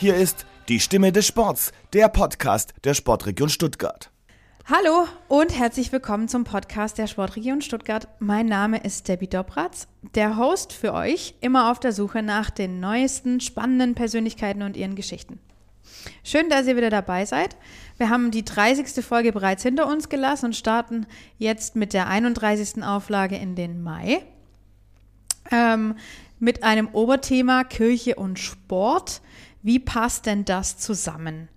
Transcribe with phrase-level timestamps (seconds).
[0.00, 4.10] Hier ist die Stimme des Sports, der Podcast der Sportregion Stuttgart.
[4.64, 8.08] Hallo und herzlich willkommen zum Podcast der Sportregion Stuttgart.
[8.18, 12.80] Mein Name ist Debbie Dobratz, der Host für euch, immer auf der Suche nach den
[12.80, 15.38] neuesten, spannenden Persönlichkeiten und ihren Geschichten.
[16.24, 17.58] Schön, dass ihr wieder dabei seid.
[17.98, 19.04] Wir haben die 30.
[19.04, 22.82] Folge bereits hinter uns gelassen und starten jetzt mit der 31.
[22.82, 24.22] Auflage in den Mai.
[25.50, 25.96] Ähm,
[26.38, 29.20] mit einem Oberthema Kirche und Sport.
[29.62, 31.48] Wie passt denn das zusammen?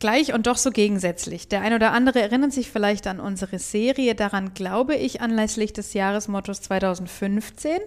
[0.00, 1.48] Gleich und doch so gegensätzlich.
[1.48, 5.92] Der ein oder andere erinnert sich vielleicht an unsere Serie, daran glaube ich, anlässlich des
[5.92, 7.78] Jahresmottos 2015.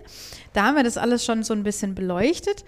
[0.52, 2.66] Da haben wir das alles schon so ein bisschen beleuchtet.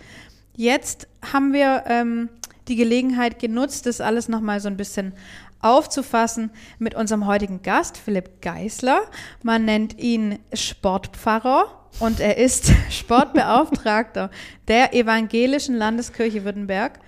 [0.56, 2.30] Jetzt haben wir ähm,
[2.70, 5.14] die Gelegenheit genutzt, das alles nochmal so ein bisschen
[5.60, 9.02] aufzufassen mit unserem heutigen Gast, Philipp Geisler.
[9.42, 14.30] Man nennt ihn Sportpfarrer und er ist Sportbeauftragter
[14.68, 17.00] der Evangelischen Landeskirche Württemberg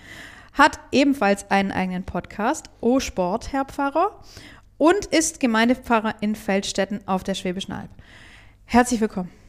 [0.53, 4.22] hat ebenfalls einen eigenen Podcast, O Sport, Herr Pfarrer,
[4.77, 7.89] und ist Gemeindepfarrer in Feldstetten auf der Schwäbischen Alb.
[8.66, 9.45] Herzlich willkommen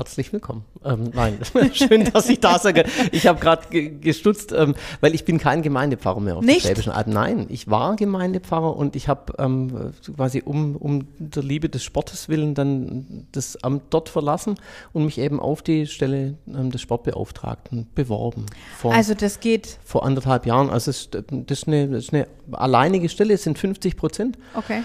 [0.00, 0.64] herzlich willkommen.
[0.82, 1.38] Ähm, nein,
[1.74, 2.86] schön, dass ich da sage.
[3.12, 6.64] Ich habe gerade gestutzt, ähm, weil ich bin kein Gemeindepfarrer mehr auf Nicht?
[6.64, 7.08] der Schwäbischen Alb.
[7.08, 12.30] Nein, ich war Gemeindepfarrer und ich habe ähm, quasi um, um der Liebe des Sportes
[12.30, 14.54] willen dann das Amt dort verlassen
[14.94, 18.46] und mich eben auf die Stelle ähm, des Sportbeauftragten beworben.
[18.78, 19.78] Vor, also das geht?
[19.84, 20.70] Vor anderthalb Jahren.
[20.70, 21.24] Also es, das,
[21.58, 24.38] ist eine, das ist eine alleinige Stelle, es sind 50 Prozent.
[24.54, 24.82] Okay.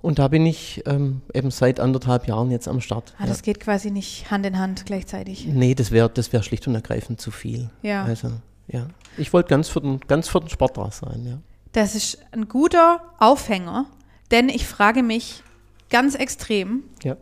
[0.00, 3.14] Und da bin ich ähm, eben seit anderthalb Jahren jetzt am Start.
[3.18, 5.46] Ah, das geht quasi nicht Hand in Hand gleichzeitig.
[5.46, 7.70] Nee, das wäre das wär schlicht und ergreifend zu viel.
[7.82, 8.04] Ja.
[8.04, 8.30] Also,
[8.68, 8.86] ja.
[9.16, 11.38] Ich wollte ganz für den, ganz für den Sport da sein, ja.
[11.72, 13.86] Das ist ein guter Aufhänger,
[14.30, 15.42] denn ich frage mich
[15.90, 17.16] ganz extrem, ja.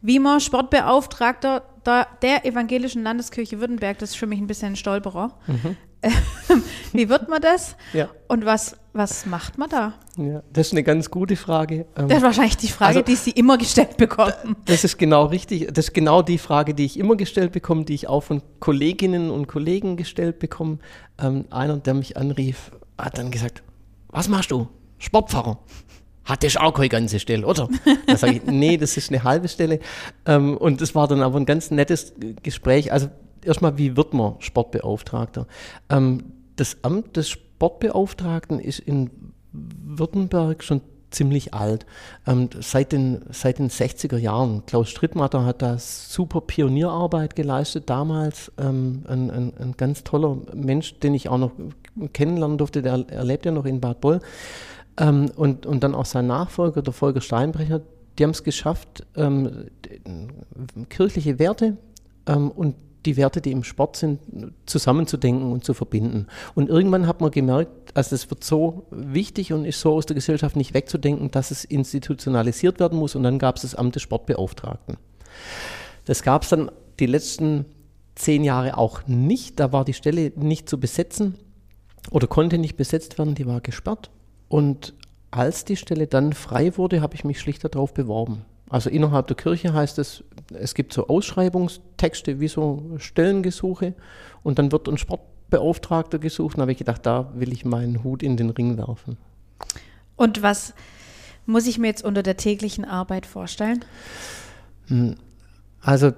[0.00, 5.36] wie man Sportbeauftragter der Evangelischen Landeskirche Württemberg, das ist für mich ein bisschen ein Stolperer,
[5.46, 5.76] mhm.
[6.92, 7.76] Wie wird man das?
[7.92, 8.08] Ja.
[8.28, 9.94] Und was, was macht man da?
[10.16, 11.86] Ja, das ist eine ganz gute Frage.
[11.94, 14.56] Das ist wahrscheinlich die Frage, also, die Sie immer gestellt bekommen.
[14.64, 15.68] Das ist genau richtig.
[15.72, 19.30] Das ist genau die Frage, die ich immer gestellt bekomme, die ich auch von Kolleginnen
[19.30, 20.78] und Kollegen gestellt bekomme.
[21.18, 23.62] Ähm, einer, der mich anrief, hat dann gesagt,
[24.08, 24.68] was machst du?
[24.98, 25.58] Sportpfarrer.
[26.24, 27.68] Hat das auch keine ganze Stelle, oder?
[28.06, 29.80] Da sage ich, nee, das ist eine halbe Stelle.
[30.26, 32.12] Ähm, und das war dann aber ein ganz nettes
[32.42, 32.92] Gespräch.
[32.92, 33.08] Also
[33.44, 35.46] erstmal, wie wird man Sportbeauftragter?
[35.88, 36.24] Ähm,
[36.56, 39.10] das Amt des Sportbeauftragten ist in
[39.52, 40.80] Württemberg schon
[41.12, 41.86] ziemlich alt.
[42.26, 44.64] Ähm, seit, den, seit den 60er Jahren.
[44.66, 48.50] Klaus Strittmatter hat da super Pionierarbeit geleistet damals.
[48.58, 51.52] Ähm, ein, ein, ein, ganz toller Mensch, den ich auch noch
[52.12, 54.20] kennenlernen durfte, der er lebt ja noch in Bad Boll.
[54.98, 57.82] Ähm, und, und dann auch sein Nachfolger, der Volker Steinbrecher,
[58.18, 59.66] die haben es geschafft, ähm,
[60.88, 61.76] kirchliche Werte
[62.26, 62.74] ähm, und
[63.04, 64.20] die Werte, die im Sport sind,
[64.66, 66.26] zusammenzudenken und zu verbinden.
[66.54, 70.14] Und irgendwann hat man gemerkt, also es wird so wichtig und ist so aus der
[70.14, 73.14] Gesellschaft nicht wegzudenken, dass es institutionalisiert werden muss.
[73.14, 74.96] Und dann gab es das Amt des Sportbeauftragten.
[76.04, 76.70] Das gab es dann
[77.00, 77.64] die letzten
[78.14, 79.58] zehn Jahre auch nicht.
[79.60, 81.36] Da war die Stelle nicht zu besetzen
[82.10, 84.10] oder konnte nicht besetzt werden, die war gesperrt.
[84.48, 84.94] Und
[85.30, 88.44] als die Stelle dann frei wurde, habe ich mich schlicht darauf beworben.
[88.72, 90.24] Also innerhalb der Kirche heißt es,
[90.54, 93.92] es gibt so Ausschreibungstexte wie so Stellengesuche
[94.42, 96.56] und dann wird ein Sportbeauftragter gesucht.
[96.56, 99.18] Da habe ich gedacht, da will ich meinen Hut in den Ring werfen.
[100.16, 100.72] Und was
[101.44, 103.84] muss ich mir jetzt unter der täglichen Arbeit vorstellen?
[104.86, 105.16] Hm,
[105.82, 106.12] also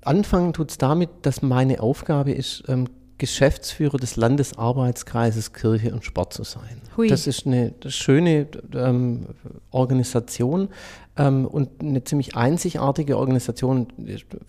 [0.00, 2.88] anfangen tut es damit, dass meine Aufgabe ist, ähm,
[3.20, 6.80] Geschäftsführer des Landesarbeitskreises Kirche und Sport zu sein.
[6.96, 7.06] Hui.
[7.06, 9.26] Das ist eine schöne ähm,
[9.70, 10.70] Organisation
[11.16, 13.88] ähm, und eine ziemlich einzigartige Organisation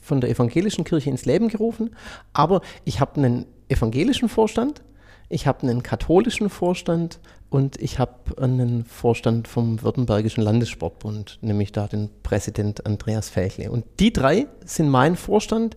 [0.01, 1.91] von der evangelischen Kirche ins Leben gerufen.
[2.33, 4.81] Aber ich habe einen evangelischen Vorstand,
[5.29, 7.19] ich habe einen katholischen Vorstand
[7.50, 13.69] und ich habe einen Vorstand vom Württembergischen Landessportbund, nämlich da den Präsident Andreas Fächle.
[13.69, 15.75] Und die drei sind mein Vorstand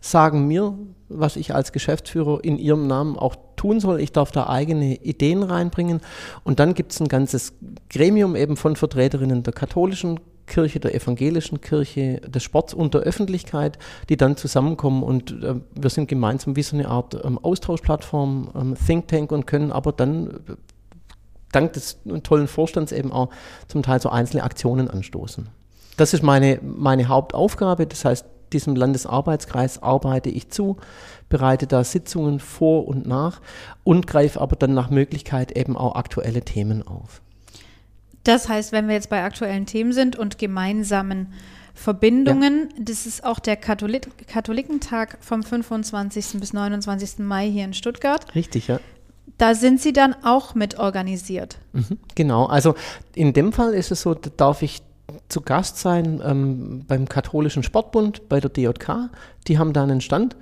[0.00, 0.74] sagen mir,
[1.10, 4.00] was ich als Geschäftsführer in ihrem Namen auch tun soll.
[4.00, 6.00] Ich darf da eigene Ideen reinbringen.
[6.44, 7.52] Und dann gibt es ein ganzes
[7.90, 13.78] Gremium eben von Vertreterinnen der katholischen Kirche, der evangelischen Kirche, des Sports und der Öffentlichkeit,
[14.08, 18.74] die dann zusammenkommen und äh, wir sind gemeinsam wie so eine Art ähm, Austauschplattform, ähm,
[18.74, 20.32] Think Tank und können aber dann äh,
[21.52, 23.30] dank des tollen Vorstands eben auch
[23.68, 25.48] zum Teil so einzelne Aktionen anstoßen.
[25.96, 27.86] Das ist meine, meine Hauptaufgabe.
[27.86, 30.76] Das heißt, diesem Landesarbeitskreis arbeite ich zu,
[31.28, 33.40] bereite da Sitzungen vor und nach
[33.84, 37.22] und greife aber dann nach Möglichkeit eben auch aktuelle Themen auf.
[38.24, 41.28] Das heißt, wenn wir jetzt bei aktuellen Themen sind und gemeinsamen
[41.80, 42.68] Verbindungen.
[42.78, 46.38] Das ist auch der Katholik Katholikentag vom 25.
[46.38, 47.20] bis 29.
[47.20, 48.34] Mai hier in Stuttgart.
[48.34, 48.80] Richtig, ja.
[49.38, 51.56] Da sind Sie dann auch mit organisiert.
[51.72, 52.74] Mhm, genau, also
[53.14, 54.82] in dem Fall ist es so, da darf ich
[55.30, 59.10] zu Gast sein ähm, beim Katholischen Sportbund, bei der DJK.
[59.46, 60.36] Die haben da einen Stand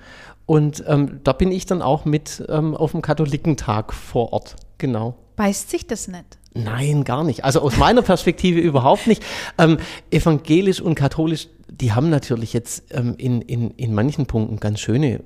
[0.49, 4.57] und ähm, da bin ich dann auch mit ähm, auf dem Katholikentag vor Ort.
[4.79, 5.15] Genau.
[5.37, 6.39] Beißt sich das nicht?
[6.55, 7.45] Nein, gar nicht.
[7.45, 9.23] Also aus meiner Perspektive überhaupt nicht.
[9.59, 9.77] Ähm,
[10.11, 15.17] evangelisch und katholisch, die haben natürlich jetzt ähm, in, in, in manchen Punkten ganz schöne
[15.17, 15.21] äh,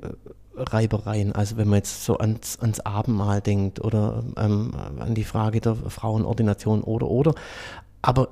[0.56, 1.32] Reibereien.
[1.32, 5.76] Also wenn man jetzt so ans, ans Abendmahl denkt oder ähm, an die Frage der
[5.76, 7.35] Frauenordination oder oder.
[8.03, 8.29] Aber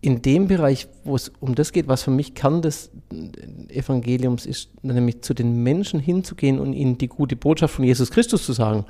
[0.00, 2.90] in dem Bereich, wo es um das geht, was für mich Kern des
[3.68, 8.44] Evangeliums ist, nämlich zu den Menschen hinzugehen und ihnen die gute Botschaft von Jesus Christus
[8.44, 8.84] zu sagen,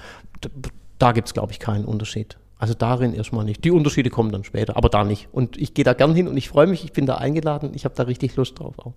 [0.99, 2.37] da, gibt es, glaube ich, keinen Unterschied.
[2.59, 3.65] Also darin erstmal nicht.
[3.65, 5.29] Die Unterschiede kommen dann später, aber da nicht.
[5.33, 7.85] Und ich gehe da gern hin und ich freue mich, ich bin da eingeladen, ich
[7.85, 8.95] habe da richtig Lust drauf auch.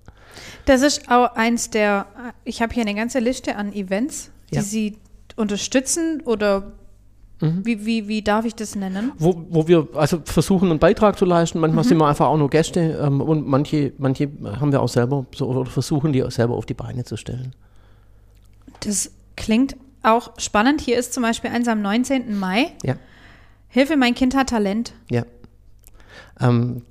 [0.65, 2.07] Das ist auch eins der,
[2.43, 4.61] ich habe hier eine ganze Liste an Events, die Ja.
[4.63, 4.97] Sie
[5.35, 6.73] unterstützen oder
[7.41, 7.65] Mhm.
[7.65, 9.11] wie, wie, wie darf ich das nennen?
[9.17, 11.57] Wo, wo wir also versuchen, einen Beitrag zu leisten.
[11.57, 11.61] Mhm.
[11.61, 14.29] Manchmal sind wir einfach auch nur Gäste ähm, und manche, manche
[14.59, 17.53] haben wir auch selber so, oder versuchen die auch selber auf die Beine zu stellen.
[18.81, 20.81] Das klingt auch spannend.
[20.81, 22.38] Hier ist zum Beispiel eins am 19.
[22.38, 22.73] Mai.
[22.83, 22.95] Ja.
[23.67, 24.94] Hilfe, mein Kind hat Talent.
[25.09, 25.23] Ja.
[26.39, 26.83] Ähm,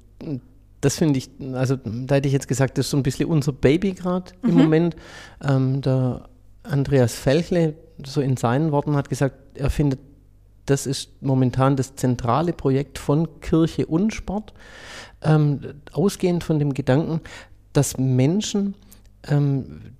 [0.80, 3.52] das finde ich, also da hätte ich jetzt gesagt, das ist so ein bisschen unser
[3.52, 4.96] Baby gerade im Moment.
[5.42, 6.28] Ähm, der
[6.62, 7.74] Andreas Felchle,
[8.04, 10.00] so in seinen Worten, hat gesagt, er findet,
[10.70, 14.54] das ist momentan das zentrale Projekt von Kirche und Sport,
[15.22, 15.60] ähm,
[15.92, 17.20] ausgehend von dem Gedanken,
[17.72, 18.74] dass Menschen,
[19.28, 19.94] ähm,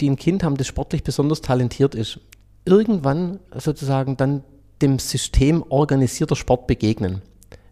[0.00, 2.20] die ein Kind haben, das sportlich besonders talentiert ist,
[2.64, 4.42] irgendwann sozusagen dann
[4.82, 7.22] dem System organisierter Sport begegnen.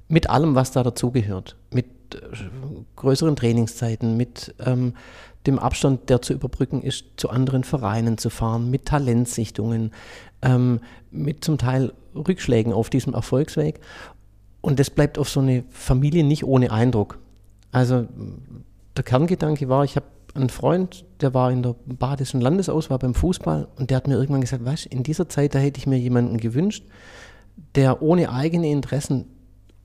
[0.08, 1.56] Mit allem, was da dazugehört.
[1.70, 2.18] Mit äh,
[2.96, 4.94] größeren Trainingszeiten, mit ähm,
[5.46, 9.90] dem Abstand, der zu überbrücken ist, zu anderen Vereinen zu fahren, mit Talentsichtungen,
[10.42, 10.80] ähm,
[11.10, 13.80] mit zum Teil Rückschlägen auf diesem Erfolgsweg.
[14.60, 17.18] Und das bleibt auf so eine Familie nicht ohne Eindruck.
[17.72, 18.06] Also
[18.96, 23.68] der Kerngedanke war, ich habe einen Freund, der war in der badischen Landesauswahl beim Fußball
[23.76, 26.38] und der hat mir irgendwann gesagt, weißt, in dieser Zeit, da hätte ich mir jemanden
[26.38, 26.84] gewünscht,
[27.74, 29.26] der ohne eigene Interessen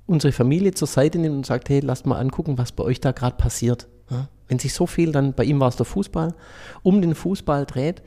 [0.05, 3.11] unsere Familie zur Seite nimmt und sagt, hey, lasst mal angucken, was bei euch da
[3.11, 3.87] gerade passiert.
[4.09, 4.29] Ja?
[4.47, 6.33] Wenn sich so viel, dann bei ihm war es der Fußball,
[6.81, 8.01] um den Fußball dreht,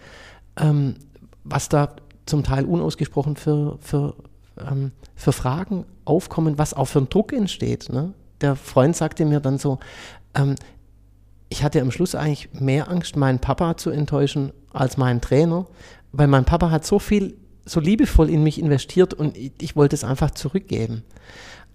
[0.58, 0.94] ähm,
[1.44, 1.94] was da
[2.30, 4.14] zum Teil unausgesprochen für, für,
[4.58, 7.90] ähm, für Fragen aufkommen, was auch für ein Druck entsteht.
[7.90, 8.14] Ne?
[8.40, 9.78] Der Freund sagte mir dann so,
[10.34, 10.54] ähm,
[11.50, 15.66] ich hatte am Schluss eigentlich mehr Angst, meinen Papa zu enttäuschen als meinen Trainer,
[16.12, 17.36] weil mein Papa hat so viel,
[17.66, 21.02] so liebevoll in mich investiert und ich, ich wollte es einfach zurückgeben.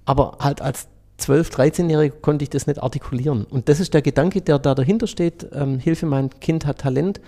[0.05, 0.87] Aber halt als
[1.19, 3.45] 12-, 13-Jähriger konnte ich das nicht artikulieren.
[3.45, 5.47] Und das ist der Gedanke, der da dahinter steht.
[5.53, 7.19] Ähm, Hilfe, mein Kind hat Talent,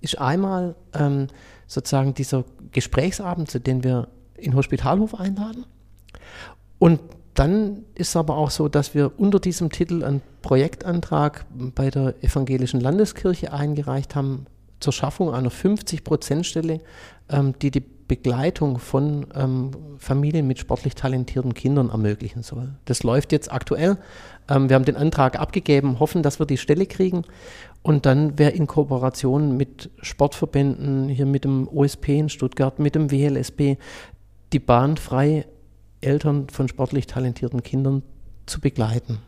[0.00, 1.28] ist einmal ähm,
[1.72, 5.64] sozusagen dieser Gesprächsabend, zu dem wir in Hospitalhof einladen.
[6.78, 7.00] Und
[7.34, 12.22] dann ist es aber auch so, dass wir unter diesem Titel einen Projektantrag bei der
[12.22, 14.46] Evangelischen Landeskirche eingereicht haben
[14.80, 16.80] zur Schaffung einer 50-Prozent-Stelle,
[17.30, 22.74] ähm, die die Begleitung von ähm, Familien mit sportlich talentierten Kindern ermöglichen soll.
[22.84, 23.96] Das läuft jetzt aktuell.
[24.50, 27.22] Ähm, wir haben den Antrag abgegeben, hoffen, dass wir die Stelle kriegen.
[27.82, 33.10] Und dann wäre in Kooperation mit Sportverbänden, hier mit dem OSP in Stuttgart, mit dem
[33.10, 33.76] WLSB,
[34.52, 35.46] die Bahn frei,
[36.00, 38.02] Eltern von sportlich talentierten Kindern
[38.46, 39.18] zu begleiten.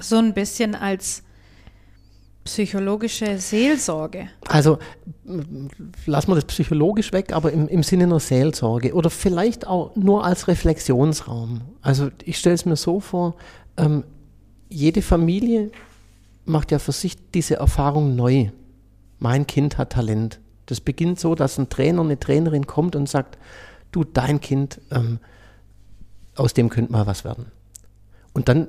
[0.00, 1.22] So ein bisschen als
[2.44, 4.28] psychologische Seelsorge.
[4.48, 4.78] Also
[6.06, 10.24] lassen wir das psychologisch weg, aber im, im Sinne einer Seelsorge oder vielleicht auch nur
[10.24, 11.60] als Reflexionsraum.
[11.82, 13.36] Also ich stelle es mir so vor,
[13.76, 14.04] ähm,
[14.68, 15.70] jede Familie
[16.44, 18.50] macht ja für sich diese Erfahrung neu.
[19.18, 20.40] Mein Kind hat Talent.
[20.66, 23.38] Das beginnt so, dass ein Trainer, eine Trainerin kommt und sagt,
[23.90, 25.18] du, dein Kind, ähm,
[26.34, 27.46] aus dem könnte mal was werden.
[28.32, 28.68] Und dann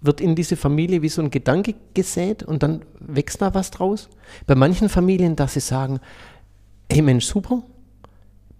[0.00, 4.08] wird in diese Familie wie so ein Gedanke gesät und dann wächst da was draus.
[4.46, 6.00] Bei manchen Familien, dass sie sagen,
[6.90, 7.62] hey Mensch, super.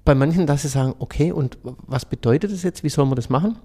[0.05, 2.85] Bei manchen, dass sie sagen, okay, und was bedeutet das jetzt?
[2.85, 3.59] Wie soll man das machen?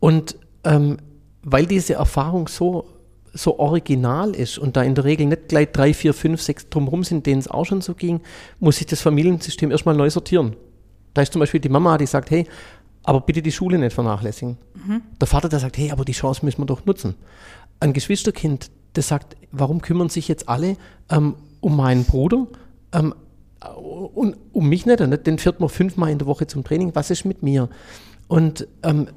[0.00, 0.98] Und ähm,
[1.42, 2.86] weil diese Erfahrung so,
[3.32, 7.04] so original ist und da in der Regel nicht gleich drei, vier, fünf, sechs drumherum
[7.04, 8.20] sind, denen es auch schon so ging,
[8.58, 10.56] muss sich das Familiensystem erstmal neu sortieren.
[11.14, 12.46] Da ist zum Beispiel die Mama, die sagt, hey,
[13.02, 14.58] aber bitte die Schule nicht vernachlässigen.
[15.20, 17.14] Der Vater, der sagt, hey, aber die Chance müssen wir doch nutzen.
[17.80, 20.76] Ein Geschwisterkind, das sagt, warum kümmern sich jetzt alle
[21.10, 22.46] ähm, um meinen Bruder
[22.92, 23.14] ähm,
[24.14, 25.00] und um mich nicht?
[25.00, 26.94] Und den fährt man fünfmal in der Woche zum Training.
[26.94, 27.68] Was ist mit mir?
[28.28, 29.08] Und ähm,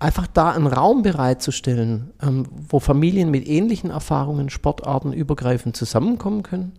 [0.00, 6.72] einfach da einen Raum bereitzustellen, ähm, wo Familien mit ähnlichen Erfahrungen, Sportarten übergreifend zusammenkommen können.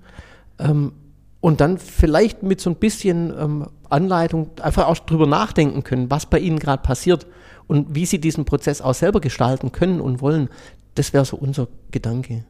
[0.57, 0.93] Ähm,
[1.41, 6.25] und dann vielleicht mit so ein bisschen ähm, Anleitung einfach auch drüber nachdenken können, was
[6.25, 7.27] bei ihnen gerade passiert
[7.67, 10.49] und wie sie diesen Prozess auch selber gestalten können und wollen.
[10.95, 12.43] Das wäre so unser Gedanke.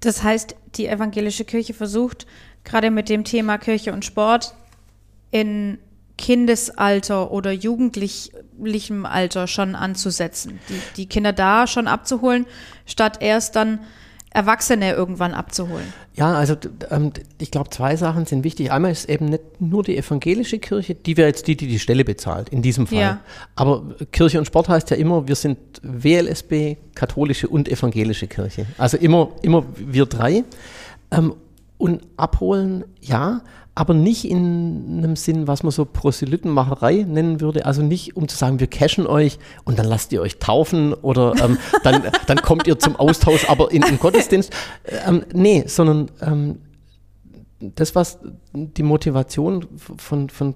[0.00, 2.26] Das heißt, die evangelische Kirche versucht
[2.64, 4.54] gerade mit dem Thema Kirche und Sport
[5.30, 5.78] in
[6.18, 12.46] Kindesalter oder jugendlichem Alter schon anzusetzen, die, die Kinder da schon abzuholen,
[12.86, 13.80] statt erst dann
[14.36, 15.94] Erwachsene irgendwann abzuholen.
[16.14, 16.56] Ja, also
[16.90, 18.70] ähm, ich glaube, zwei Sachen sind wichtig.
[18.70, 22.04] Einmal ist eben nicht nur die evangelische Kirche, die wäre jetzt die, die die Stelle
[22.04, 22.98] bezahlt, in diesem Fall.
[22.98, 23.20] Ja.
[23.54, 28.66] Aber Kirche und Sport heißt ja immer, wir sind WLSB, katholische und evangelische Kirche.
[28.76, 30.44] Also immer, immer wir drei.
[31.10, 31.34] Ähm,
[31.78, 33.42] und abholen, ja,
[33.76, 37.66] aber nicht in einem Sinn, was man so Proselytenmacherei nennen würde.
[37.66, 41.34] Also nicht, um zu sagen, wir cashen euch und dann lasst ihr euch taufen oder
[41.44, 44.50] ähm, dann, dann kommt ihr zum Austausch, aber in, im Gottesdienst.
[45.06, 46.60] Ähm, nee, sondern ähm,
[47.60, 48.18] das, was
[48.54, 50.54] die Motivation von, von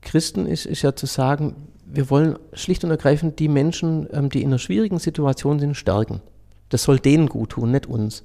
[0.00, 4.42] Christen ist, ist ja zu sagen, wir wollen schlicht und ergreifend die Menschen, ähm, die
[4.42, 6.20] in einer schwierigen Situation sind, stärken.
[6.68, 8.22] Das soll denen gut tun, nicht uns.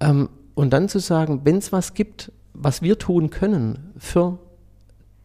[0.00, 4.38] Ähm, und dann zu sagen, wenn es was gibt, was wir tun können für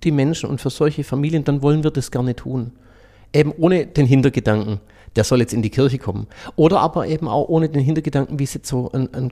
[0.04, 2.72] die Menschen und für solche Familien, dann wollen wir das gerne tun.
[3.34, 4.80] Eben ohne den Hintergedanken,
[5.16, 6.28] der soll jetzt in die Kirche kommen.
[6.56, 9.32] Oder aber eben auch ohne den Hintergedanken, wie es jetzt so ein, ein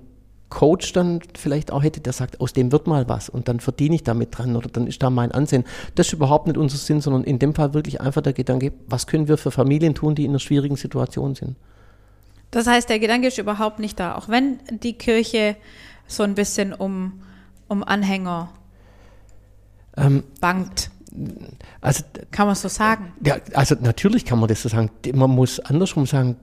[0.50, 3.96] Coach dann vielleicht auch hätte, der sagt, aus dem wird mal was und dann verdiene
[3.96, 5.66] ich damit dran oder dann ist da mein Ansehen.
[5.96, 9.08] Das ist überhaupt nicht unser Sinn, sondern in dem Fall wirklich einfach der Gedanke, was
[9.08, 11.56] können wir für Familien tun, die in einer schwierigen Situation sind.
[12.52, 15.58] Das heißt, der Gedanke ist überhaupt nicht da, auch wenn die Kirche
[16.08, 17.20] so ein bisschen um
[17.68, 18.50] um Anhänger
[19.96, 20.92] ähm, bangt.
[21.82, 23.14] Also, kann man so sagen?
[23.24, 24.92] Ja, also natürlich kann man das so sagen.
[25.14, 26.36] Man muss andersrum sagen,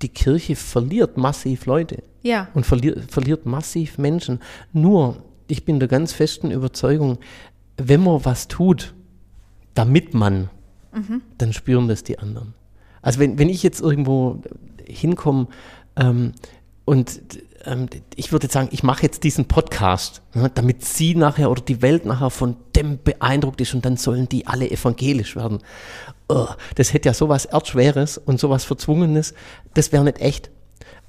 [0.00, 2.02] die Kirche verliert massiv Leute.
[2.22, 2.48] Ja.
[2.54, 4.40] Und verliert, verliert massiv Menschen.
[4.72, 7.18] Nur, ich bin der ganz festen Überzeugung,
[7.76, 8.94] wenn man was tut,
[9.74, 10.48] damit man,
[10.92, 11.22] mhm.
[11.38, 12.54] dann spüren das die anderen.
[13.00, 14.40] Also wenn, wenn ich jetzt irgendwo
[14.86, 15.48] hinkomme
[15.96, 16.32] ähm,
[16.84, 17.20] und
[17.64, 21.82] ähm, ich würde sagen, ich mache jetzt diesen Podcast, ne, damit Sie nachher oder die
[21.82, 25.58] Welt nachher von dem beeindruckt ist und dann sollen die alle evangelisch werden.
[26.28, 29.34] Oh, das hätte ja sowas Erdschweres und sowas Verzwungenes,
[29.74, 30.50] das wäre nicht echt.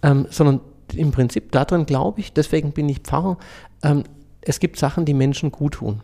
[0.01, 0.61] Ähm, sondern
[0.93, 3.37] im Prinzip daran glaube ich, deswegen bin ich Pfarrer,
[3.83, 4.03] ähm,
[4.41, 6.01] es gibt Sachen, die Menschen gut tun.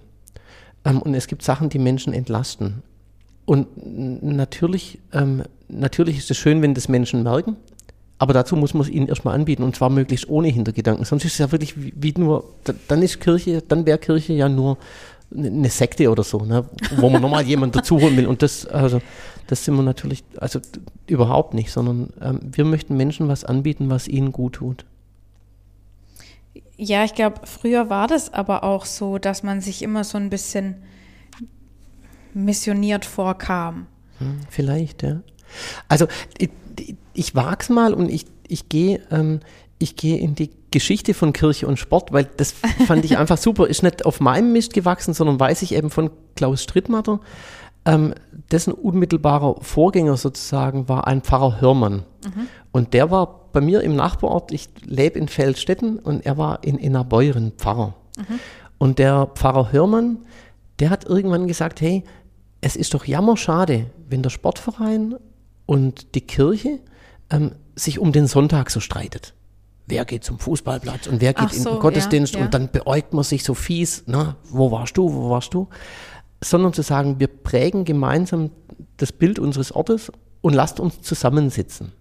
[0.86, 2.84] Ähm, und es gibt Sachen, die Menschen entlasten.
[3.46, 3.68] Und
[4.24, 7.58] natürlich, ähm, natürlich ist es schön, wenn das Menschen merken.
[8.20, 11.06] Aber dazu muss man es ihnen erstmal anbieten und zwar möglichst ohne Hintergedanken.
[11.06, 12.44] Sonst ist es ja wirklich wie, wie nur,
[12.90, 14.78] dann ist Kirche, dann wäre Kirche ja nur
[15.34, 16.66] eine Sekte oder so, ne,
[16.98, 18.28] wo man nochmal jemanden dazuholen will.
[18.28, 19.02] Und das, also,
[19.48, 20.60] das sind wir natürlich, also
[21.08, 24.86] überhaupt nicht, sondern ähm, wir möchten Menschen was anbieten, was ihnen gut tut.
[26.76, 30.30] Ja, ich glaube, früher war das aber auch so, dass man sich immer so ein
[30.30, 30.76] bisschen
[32.34, 33.88] missioniert vorkam.
[34.18, 35.22] Hm, vielleicht, ja.
[35.88, 36.08] Also
[37.14, 39.40] ich, es mal und ich, ich gehe ähm,
[39.80, 42.54] ich gehe in die Geschichte von Kirche und Sport, weil das
[42.86, 43.68] fand ich einfach super.
[43.68, 47.22] Ist nicht auf meinem Mist gewachsen, sondern weiß ich eben von Klaus Strittmatter.
[47.86, 48.14] Ähm,
[48.52, 52.04] dessen unmittelbarer Vorgänger sozusagen war ein Pfarrer Hörmann.
[52.26, 52.48] Mhm.
[52.72, 56.78] Und der war bei mir im Nachbarort, ich lebe in Feldstetten und er war in
[56.78, 57.96] Innerbeuren Pfarrer.
[58.18, 58.40] Mhm.
[58.78, 60.20] Und der Pfarrer Hörmann,
[60.80, 62.04] der hat irgendwann gesagt, hey,
[62.62, 65.16] es ist doch jammerschade, wenn der Sportverein
[65.70, 66.80] und die Kirche
[67.30, 69.36] ähm, sich um den Sonntag so streitet.
[69.86, 72.46] Wer geht zum Fußballplatz und wer geht so, in den Gottesdienst ja, ja.
[72.46, 75.68] und dann beäugt man sich so fies, na, wo warst du, wo warst du?
[76.44, 78.50] Sondern zu sagen, wir prägen gemeinsam
[78.98, 80.12] das Bild unseres Ortes
[80.42, 81.92] und lasst uns zusammensitzen.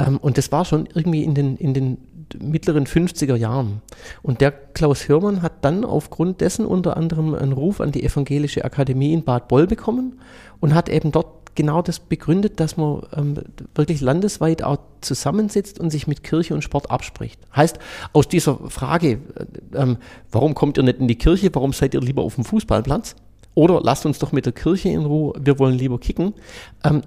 [0.00, 1.98] Ähm, und das war schon irgendwie in den, in den
[2.40, 3.82] mittleren 50er Jahren.
[4.22, 8.64] Und der Klaus Hörmann hat dann aufgrund dessen unter anderem einen Ruf an die Evangelische
[8.64, 10.18] Akademie in Bad Boll bekommen
[10.58, 13.36] und hat eben dort genau das begründet, dass man ähm,
[13.74, 17.40] wirklich landesweit auch zusammensitzt und sich mit Kirche und Sport abspricht.
[17.54, 17.78] Heißt,
[18.12, 19.98] aus dieser Frage, äh, ähm,
[20.30, 23.16] warum kommt ihr nicht in die Kirche, warum seid ihr lieber auf dem Fußballplatz?
[23.54, 26.34] Oder lasst uns doch mit der Kirche in Ruhe, wir wollen lieber kicken,
[26.82, 27.02] ähm,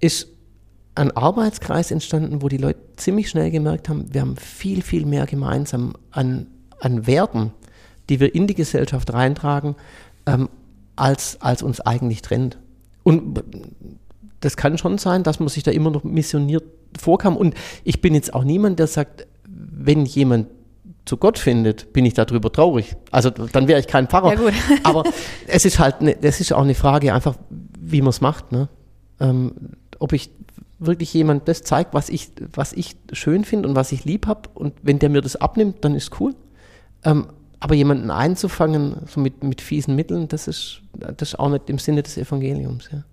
[0.00, 0.28] ist
[0.94, 5.26] ein Arbeitskreis entstanden, wo die Leute ziemlich schnell gemerkt haben, wir haben viel, viel mehr
[5.26, 6.48] gemeinsam an,
[6.80, 7.52] an Werten,
[8.08, 9.76] die wir in die Gesellschaft reintragen,
[10.26, 10.48] ähm,
[10.96, 12.58] als, als uns eigentlich trennt.
[13.04, 13.42] Und
[14.42, 16.64] das kann schon sein, dass man sich da immer noch missioniert
[17.00, 17.36] vorkam.
[17.36, 20.48] Und ich bin jetzt auch niemand, der sagt, wenn jemand
[21.04, 22.96] zu Gott findet, bin ich darüber traurig.
[23.10, 24.34] Also dann wäre ich kein Pfarrer.
[24.34, 24.52] Ja,
[24.84, 25.04] Aber
[25.46, 28.52] es ist halt, ne, es ist auch eine Frage einfach, wie man es macht.
[28.52, 28.68] Ne?
[29.20, 29.52] Ähm,
[29.98, 30.30] ob ich
[30.78, 34.48] wirklich jemand das zeigt, was ich, was ich schön finde und was ich lieb habe.
[34.54, 36.34] Und wenn der mir das abnimmt, dann ist cool.
[37.04, 37.28] Ähm,
[37.60, 41.78] aber jemanden einzufangen, so mit, mit fiesen Mitteln, das ist, das ist auch nicht im
[41.78, 42.88] Sinne des Evangeliums.
[42.92, 43.04] Ja,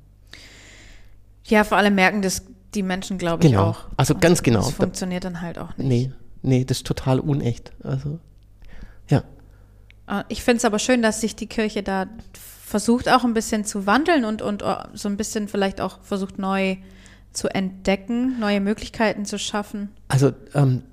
[1.49, 2.43] ja vor allem merken das
[2.75, 3.69] die Menschen, glaube ich, genau.
[3.69, 3.85] auch.
[3.97, 4.59] Also ganz genau.
[4.59, 5.87] Das funktioniert dann halt auch nicht.
[5.87, 7.71] Nee, nee, das ist total unecht.
[7.83, 8.19] Also,
[9.09, 9.23] ja.
[10.07, 12.07] Äh, ich finde es aber schön, dass sich die Kirche da
[12.69, 16.37] versucht auch ein bisschen zu wandeln und, und äh, so ein bisschen vielleicht auch versucht
[16.37, 16.77] neu
[17.33, 19.89] zu entdecken, neue Möglichkeiten zu schaffen.
[20.07, 20.83] Also ähm,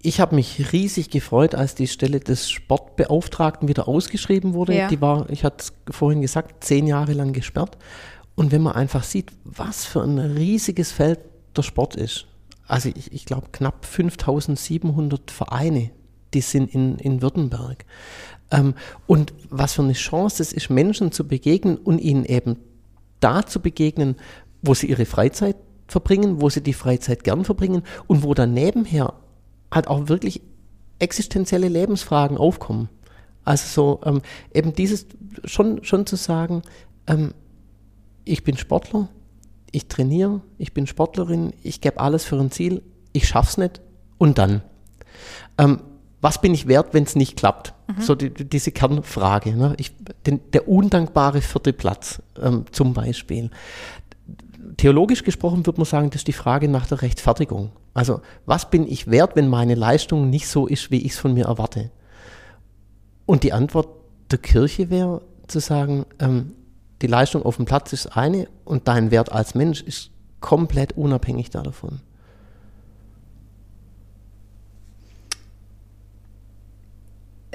[0.00, 4.74] ich habe mich riesig gefreut, als die Stelle des Sportbeauftragten wieder ausgeschrieben wurde.
[4.74, 4.88] Ja.
[4.88, 7.76] Die war, ich hatte es vorhin gesagt, zehn Jahre lang gesperrt.
[8.38, 11.18] Und wenn man einfach sieht, was für ein riesiges Feld
[11.56, 12.26] der Sport ist.
[12.68, 15.90] Also ich, ich glaube knapp 5700 Vereine,
[16.32, 17.84] die sind in, in Württemberg.
[18.52, 18.74] Ähm,
[19.08, 22.58] und was für eine Chance es ist, Menschen zu begegnen und ihnen eben
[23.18, 24.14] da zu begegnen,
[24.62, 25.56] wo sie ihre Freizeit
[25.88, 29.14] verbringen, wo sie die Freizeit gern verbringen und wo dann nebenher
[29.72, 30.42] halt auch wirklich
[31.00, 32.88] existenzielle Lebensfragen aufkommen.
[33.44, 34.22] Also so ähm,
[34.54, 35.06] eben dieses
[35.44, 36.62] schon, schon zu sagen,
[37.08, 37.34] ähm,
[38.28, 39.08] ich bin Sportler,
[39.70, 42.82] ich trainiere, ich bin Sportlerin, ich gebe alles für ein Ziel,
[43.12, 43.80] ich schaff's nicht
[44.18, 44.62] und dann.
[45.56, 45.80] Ähm,
[46.20, 47.74] was bin ich wert, wenn es nicht klappt?
[47.86, 48.02] Mhm.
[48.02, 49.56] So die, diese Kernfrage.
[49.56, 49.74] Ne?
[49.78, 49.94] Ich,
[50.26, 53.50] den, der undankbare vierte Platz ähm, zum Beispiel.
[54.76, 57.70] Theologisch gesprochen würde man sagen, das ist die Frage nach der Rechtfertigung.
[57.94, 61.34] Also was bin ich wert, wenn meine Leistung nicht so ist, wie ich es von
[61.34, 61.90] mir erwarte?
[63.26, 63.88] Und die Antwort
[64.30, 66.52] der Kirche wäre zu sagen, ähm,
[67.02, 71.50] die Leistung auf dem Platz ist eine und dein Wert als Mensch ist komplett unabhängig
[71.50, 72.00] davon.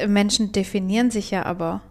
[0.08, 1.82] Menschen definieren sich ja aber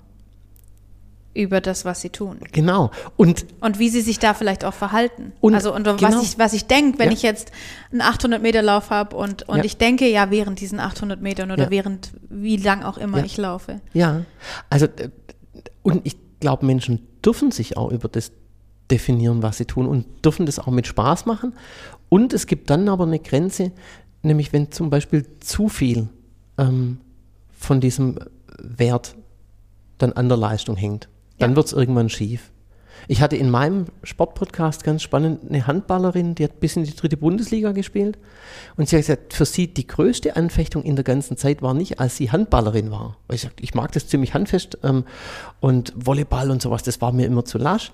[1.35, 2.41] über das, was sie tun.
[2.53, 2.91] Genau.
[3.17, 5.33] Und, und wie sie sich da vielleicht auch verhalten.
[5.41, 6.03] Und also und genau.
[6.03, 7.13] was ich, was ich denke, wenn ja.
[7.15, 7.53] ich jetzt
[7.91, 9.65] einen 800 Meter Lauf habe und, und Ja.
[9.65, 11.71] ich denke ja während diesen 800 Metern oder Ja.
[11.71, 13.81] während wie lang auch immer ich laufe.
[13.95, 14.23] ja,
[14.69, 15.09] also äh,
[15.83, 18.33] und ich glaube, Menschen dürfen sich auch über das
[18.91, 21.55] definieren, was sie tun und dürfen das auch mit Spaß machen.
[22.11, 23.73] Und es gibt dann aber eine Grenze,
[24.23, 26.11] nämlich wenn zum Beispiel zu viel
[26.59, 26.99] ähm,
[27.51, 28.19] von diesem
[28.59, 29.17] Wert
[29.97, 31.09] dann an der Leistung hängt.
[31.39, 31.57] Dann Ja.
[31.57, 32.52] wird es irgendwann schief.
[33.09, 37.17] Ich hatte in meinem Sportpodcast ganz spannend eine Handballerin, die hat bis in die dritte
[37.17, 38.19] Bundesliga gespielt.
[38.77, 42.01] Und sie hat gesagt, für sie die größte Anfechtung in der ganzen Zeit war nicht,
[42.01, 43.17] als sie Handballerin war.
[43.27, 45.05] Weil ich sagte, ich mag das ziemlich handfest ähm,
[45.61, 47.93] und Volleyball und sowas, das war mir immer zu lasch.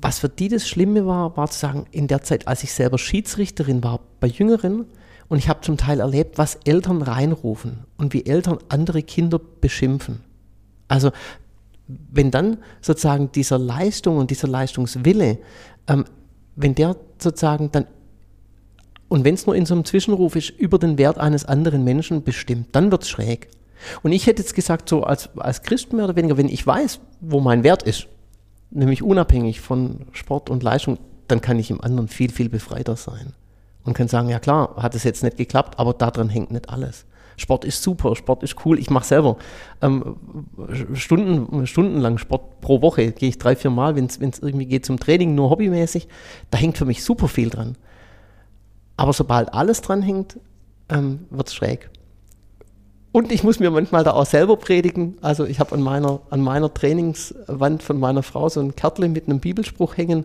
[0.00, 2.98] Was für die das Schlimme war, war zu sagen, in der Zeit, als ich selber
[2.98, 4.86] Schiedsrichterin war bei Jüngeren,
[5.28, 10.20] und ich habe zum Teil erlebt, was Eltern reinrufen und wie Eltern andere Kinder beschimpfen.
[10.88, 11.12] Also
[11.86, 15.38] wenn dann sozusagen dieser Leistung und dieser Leistungswille,
[15.86, 16.04] ähm,
[16.56, 17.86] wenn der sozusagen dann,
[19.08, 22.22] und wenn es nur in so einem Zwischenruf ist, über den Wert eines anderen Menschen
[22.22, 23.48] bestimmt, dann wird es schräg.
[24.02, 27.00] Und ich hätte jetzt gesagt, so als, als Christ mehr oder weniger, wenn ich weiß,
[27.20, 28.06] wo mein Wert ist,
[28.70, 33.34] nämlich unabhängig von Sport und Leistung, dann kann ich im anderen viel, viel befreiter sein.
[33.84, 37.04] Und kann sagen, ja klar, hat es jetzt nicht geklappt, aber daran hängt nicht alles.
[37.36, 38.78] Sport ist super, Sport ist cool.
[38.78, 39.36] Ich mache selber
[39.82, 40.16] ähm,
[40.94, 43.12] Stunden, stundenlang Sport pro Woche.
[43.12, 46.08] Gehe ich drei, vier Mal, wenn es irgendwie geht zum Training, nur hobbymäßig.
[46.50, 47.76] Da hängt für mich super viel dran.
[48.96, 50.38] Aber sobald alles dran hängt,
[50.88, 51.90] ähm, wird es schräg.
[53.12, 55.18] Und ich muss mir manchmal da auch selber predigen.
[55.20, 59.28] Also ich habe an meiner, an meiner Trainingswand von meiner Frau so ein Kärtchen mit
[59.28, 60.24] einem Bibelspruch hängen.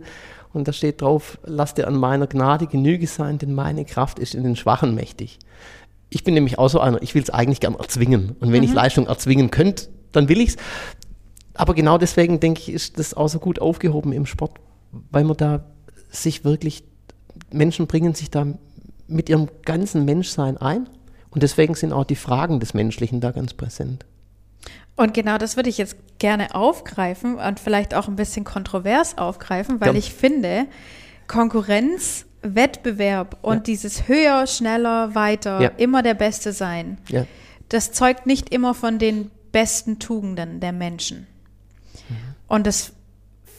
[0.54, 4.34] Und da steht drauf, lass dir an meiner Gnade Genüge sein, denn meine Kraft ist
[4.34, 5.38] in den Schwachen mächtig.
[6.10, 8.36] Ich bin nämlich auch so einer, ich will es eigentlich gern erzwingen.
[8.40, 10.56] Und wenn ich Leistung erzwingen könnte, dann will ich's.
[11.54, 14.54] Aber genau deswegen denke ich, ist das auch so gut aufgehoben im Sport,
[15.12, 15.66] weil man da
[16.10, 16.84] sich wirklich,
[17.52, 18.48] Menschen bringen sich da
[19.08, 20.90] mit ihrem ganzen Menschsein ein.
[21.32, 24.06] Und deswegen sind auch die Fragen des Menschlichen da ganz präsent.
[24.96, 29.80] Und genau das würde ich jetzt gerne aufgreifen und vielleicht auch ein bisschen kontrovers aufgreifen,
[29.80, 29.94] weil Ja.
[29.94, 30.66] ich finde,
[31.28, 33.64] Konkurrenz, Wettbewerb und Ja.
[33.64, 35.70] dieses höher, schneller, weiter, Ja.
[35.78, 37.26] immer der Beste sein, Ja.
[37.70, 41.28] das zeugt nicht immer von den besten Tugenden der Menschen.
[42.08, 42.16] Mhm.
[42.48, 42.94] Und das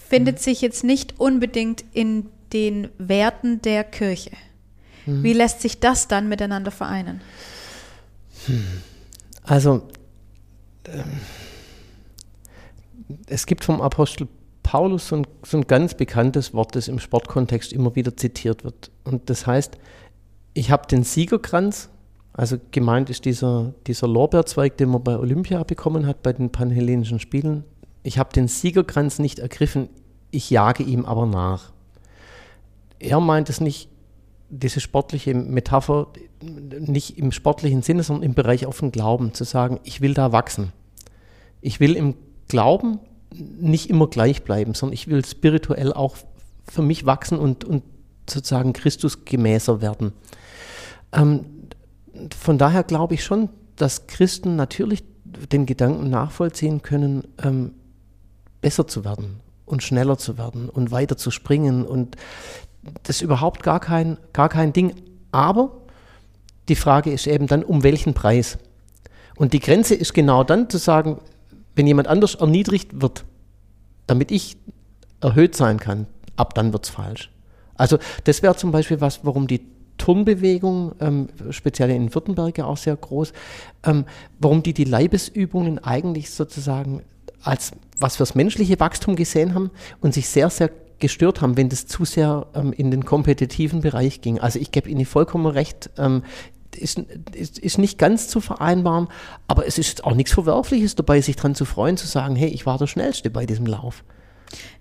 [0.09, 4.31] findet sich jetzt nicht unbedingt in den Werten der Kirche.
[5.07, 5.23] Mhm.
[5.23, 7.21] Wie lässt sich das dann miteinander vereinen?
[9.45, 9.87] Also,
[10.87, 11.21] ähm,
[13.27, 14.29] es gibt vom Apostel
[14.71, 18.93] Paulus so ein, so ein ganz bekanntes Wort, das im Sportkontext immer wieder zitiert wird.
[19.03, 19.77] Und das heißt,
[20.55, 21.91] ich habe den Siegerkranz,
[22.35, 27.19] also gemeint ist dieser, dieser Lorbeerzweig, den man bei Olympia bekommen hat, bei den Panhellenischen
[27.19, 27.65] Spielen.
[28.05, 29.89] Ich habe den Siegerkranz nicht ergriffen,
[30.31, 31.73] ich jage ihm aber nach.
[33.01, 33.89] er meint es nicht,
[34.51, 39.81] diese sportliche Metapher, nicht im sportlichen Sinne, sondern im Bereich auf den Glauben, zu sagen,
[39.83, 40.73] ich will da wachsen.
[41.61, 42.15] Ich will im
[42.47, 43.01] Glauben
[43.35, 46.17] nicht immer gleich bleiben, sondern ich will spirituell auch
[46.69, 47.83] für mich wachsen und, und
[48.29, 50.13] sozusagen Christus gemäßer werden.
[51.13, 51.45] Ähm,
[52.39, 57.73] von daher glaube ich schon, dass Christen natürlich den Gedanken nachvollziehen können, ähm,
[58.61, 61.85] besser zu werden und schneller zu werden und weiter zu springen.
[61.85, 62.17] Und
[63.05, 64.95] das ist überhaupt gar kein, gar kein Ding.
[65.33, 65.73] Aber
[66.69, 68.59] die Frage ist eben dann, um welchen Preis?
[69.37, 71.21] Und die Grenze ist genau dann zu sagen,
[71.81, 73.25] wenn jemand anders erniedrigt wird,
[74.07, 74.59] damit ich
[75.23, 77.31] erhöht sein kann, ab dann wird es falsch.
[77.75, 79.63] Also das wäre zum Beispiel was, warum die
[79.97, 83.33] Turnbewegung, ähm, speziell in Württemberg ja auch sehr groß,
[83.85, 84.05] ähm,
[84.39, 87.01] warum die die Leibesübungen eigentlich sozusagen
[87.43, 89.71] als was fürs menschliche Wachstum gesehen haben
[90.03, 94.21] und sich sehr, sehr gestört haben, wenn das zu sehr ähm, in den kompetitiven Bereich
[94.21, 94.39] ging.
[94.39, 96.25] Also ich gebe Ihnen vollkommen recht, ähm,
[96.77, 97.03] ist,
[97.33, 99.09] ist, ist, nicht ganz zu vereinbaren,
[99.49, 102.67] aber es ist auch nichts Verwerfliches dabei, sich daran zu freuen, zu sagen, hey, ich
[102.67, 104.05] war der Schnellste bei diesem Lauf.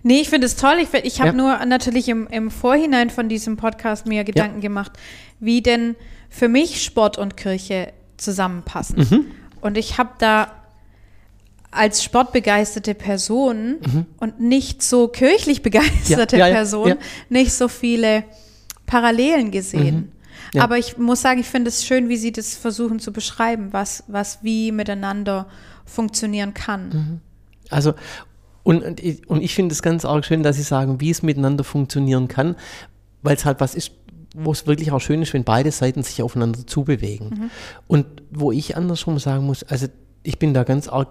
[0.02, 0.78] Nee, ich finde es toll.
[0.80, 1.34] Ich, ich habe ja.
[1.34, 4.62] nur natürlich im, im Vorhinein von diesem Podcast mir Gedanken ja.
[4.62, 4.92] gemacht,
[5.38, 5.96] wie denn
[6.28, 8.98] für mich Sport und Kirche zusammenpassen.
[8.98, 9.26] Mhm.
[9.60, 10.52] Und ich habe da
[11.70, 14.06] als sportbegeisterte Person mhm.
[14.18, 16.94] und nicht so kirchlich begeisterte ja, Person
[17.28, 18.24] nicht so viele
[18.86, 19.94] Parallelen gesehen.
[19.94, 20.19] Mhm.
[20.58, 24.04] Aber ich muss sagen, ich finde es schön, wie Sie das versuchen zu beschreiben, was,
[24.08, 25.46] was wie miteinander
[25.84, 26.88] funktionieren kann.
[26.88, 27.20] Mhm.
[27.70, 27.94] Also,
[28.62, 31.22] und, und ich, und ich finde es ganz arg schön, dass Sie sagen, wie es
[31.22, 32.56] miteinander funktionieren kann,
[33.22, 33.92] weil es halt was ist,
[34.34, 37.28] wo es wirklich auch schön ist, wenn beide Seiten sich aufeinander zubewegen.
[37.28, 37.50] Mhm.
[37.86, 39.86] Und wo ich andersrum sagen muss, also
[40.22, 41.08] ich bin da ganz arg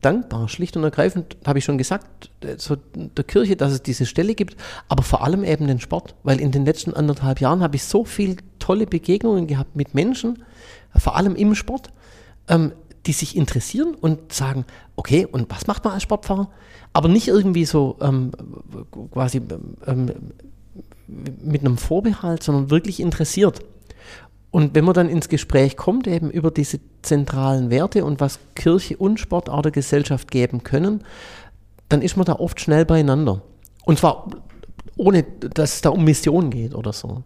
[0.00, 4.34] dankbar, schlicht und ergreifend, habe ich schon gesagt, so der Kirche, dass es diese Stelle
[4.34, 4.56] gibt,
[4.88, 8.04] aber vor allem eben den Sport, weil in den letzten anderthalb Jahren habe ich so
[8.04, 10.44] viele tolle Begegnungen gehabt mit Menschen,
[10.96, 11.90] vor allem im Sport,
[12.48, 12.72] ähm,
[13.06, 14.64] die sich interessieren und sagen,
[14.96, 16.50] okay, und was macht man als Sportfahrer?
[16.92, 18.32] Aber nicht irgendwie so ähm,
[19.12, 19.40] quasi
[19.86, 20.12] ähm,
[21.06, 23.60] mit einem Vorbehalt, sondern wirklich interessiert.
[24.50, 28.96] Und wenn man dann ins Gespräch kommt, eben über diese zentralen Werte und was Kirche
[28.96, 31.04] und Sport auch der Gesellschaft geben können,
[31.88, 33.42] dann ist man da oft schnell beieinander.
[33.84, 34.28] Und zwar
[34.96, 37.22] ohne, dass es da um Mission geht oder so.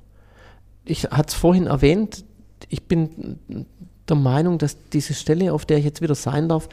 [0.84, 2.24] Ich hatte es vorhin erwähnt,
[2.68, 3.38] ich bin
[4.08, 6.68] der Meinung, dass diese Stelle, auf der ich jetzt wieder sein darf,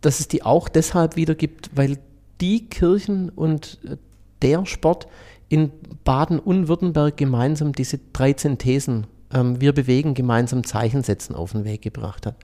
[0.00, 1.98] dass es die auch deshalb wieder gibt, weil
[2.40, 3.78] die Kirchen und
[4.42, 5.06] der Sport
[5.48, 5.70] in
[6.04, 11.64] Baden und Württemberg gemeinsam diese 13 Thesen ähm, wir bewegen, gemeinsam Zeichen setzen auf den
[11.64, 12.36] Weg gebracht hat.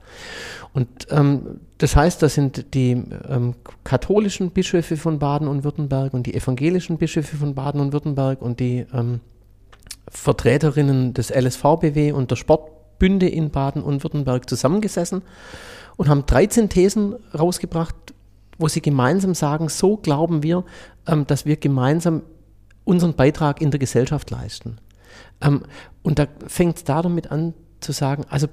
[0.73, 2.91] Und ähm, das heißt, das sind die
[3.27, 8.41] ähm, katholischen Bischöfe von Baden und Württemberg und die evangelischen Bischöfe von Baden und Württemberg
[8.41, 9.19] und die ähm,
[10.09, 15.21] Vertreterinnen des LSVBW und der Sportbünde in Baden und Württemberg zusammengesessen
[15.95, 17.95] und haben 13 Thesen rausgebracht,
[18.57, 20.63] wo sie gemeinsam sagen, so glauben wir,
[21.07, 22.23] ähm, dass wir gemeinsam
[22.83, 24.77] unseren Beitrag in der Gesellschaft leisten.
[25.43, 25.63] Ähm,
[26.01, 28.47] und da fängt es damit an zu sagen, also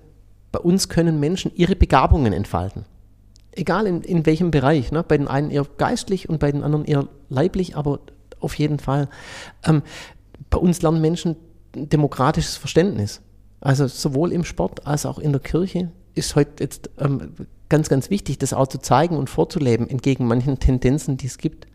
[0.53, 2.85] bei uns können Menschen ihre Begabungen entfalten.
[3.53, 4.93] Egal in, in welchem Bereich.
[4.93, 5.03] Ne?
[5.03, 8.01] Bei den einen eher geistlich und bei den anderen eher leiblich, aber
[8.41, 9.09] auf jeden Fall.
[9.65, 9.83] Ähm,
[10.51, 11.37] bei uns lernen Menschen
[11.75, 13.21] demokratisches Verständnis.
[13.61, 17.35] Also sowohl im Sport als auch in der Kirche ist heute jetzt ähm,
[17.69, 21.67] ganz, ganz wichtig, das auch zu zeigen und vorzuleben, entgegen manchen Tendenzen, die es gibt.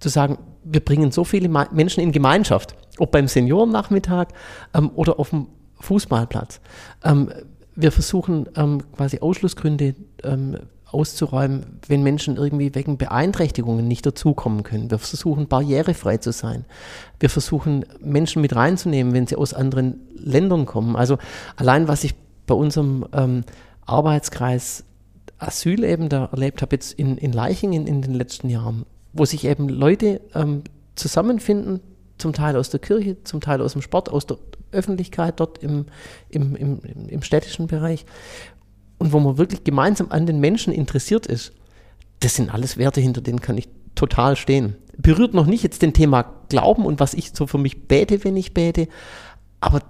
[0.00, 4.28] Zu sagen, wir bringen so viele Menschen in Gemeinschaft ob beim Seniorennachmittag
[4.74, 5.48] ähm, oder auf dem
[5.80, 6.60] Fußballplatz.
[7.02, 7.32] Ähm,
[7.74, 14.90] wir versuchen ähm, quasi Ausschlussgründe ähm, auszuräumen, wenn Menschen irgendwie wegen Beeinträchtigungen nicht dazukommen können.
[14.90, 16.64] Wir versuchen barrierefrei zu sein.
[17.20, 20.96] Wir versuchen Menschen mit reinzunehmen, wenn sie aus anderen Ländern kommen.
[20.96, 21.18] Also
[21.56, 22.14] allein was ich
[22.46, 23.44] bei unserem ähm,
[23.86, 24.84] Arbeitskreis
[25.38, 29.44] Asyl eben da erlebt habe, jetzt in, in Leichingen in den letzten Jahren, wo sich
[29.44, 30.62] eben Leute ähm,
[30.94, 31.80] zusammenfinden,
[32.18, 34.36] zum Teil aus der Kirche, zum Teil aus dem Sport, aus der
[34.72, 35.86] Öffentlichkeit dort im,
[36.28, 38.04] im, im, im städtischen Bereich
[38.98, 41.52] und wo man wirklich gemeinsam an den Menschen interessiert ist,
[42.20, 44.76] das sind alles Werte, hinter denen kann ich total stehen.
[44.98, 48.36] Berührt noch nicht jetzt den Thema Glauben und was ich so für mich bete, wenn
[48.36, 48.88] ich bete,
[49.60, 49.80] aber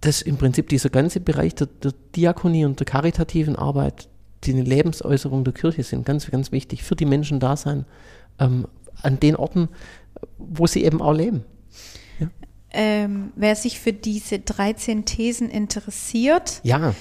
[0.00, 4.08] das im Prinzip dieser ganze Bereich der, der Diakonie und der karitativen Arbeit,
[4.44, 7.84] die eine Lebensäußerung der Kirche sind, ganz, ganz wichtig, für die Menschen da sein,
[8.40, 8.66] ähm,
[9.02, 9.68] an den Orten,
[10.38, 11.44] wo sie eben auch leben.
[12.18, 12.26] Ja.
[12.72, 16.94] Ähm, wer sich für diese 13 Thesen interessiert, ja.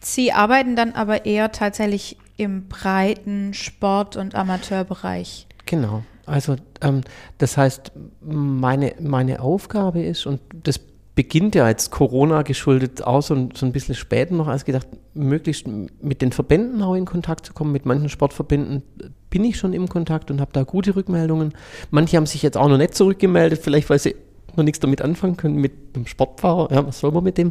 [0.00, 5.46] Sie arbeiten dann aber eher tatsächlich im breiten Sport- und Amateurbereich.
[5.66, 6.04] Genau.
[6.24, 7.00] Also ähm,
[7.38, 10.78] das heißt, meine, meine Aufgabe ist, und das
[11.18, 15.66] beginnt ja jetzt Corona geschuldet auch so, so ein bisschen später noch als gedacht, möglichst
[15.66, 17.72] mit den Verbänden auch in Kontakt zu kommen.
[17.72, 18.84] Mit manchen Sportverbänden
[19.28, 21.54] bin ich schon im Kontakt und habe da gute Rückmeldungen.
[21.90, 24.14] Manche haben sich jetzt auch noch nicht zurückgemeldet, vielleicht weil sie
[24.56, 27.50] noch nichts damit anfangen können, mit dem Sportfahrer, ja, was soll man mit dem?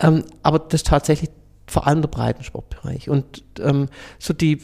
[0.00, 1.28] Ähm, aber das ist tatsächlich
[1.66, 3.10] vor allem der Breitensportbereich.
[3.10, 3.88] Und ähm,
[4.18, 4.62] so die,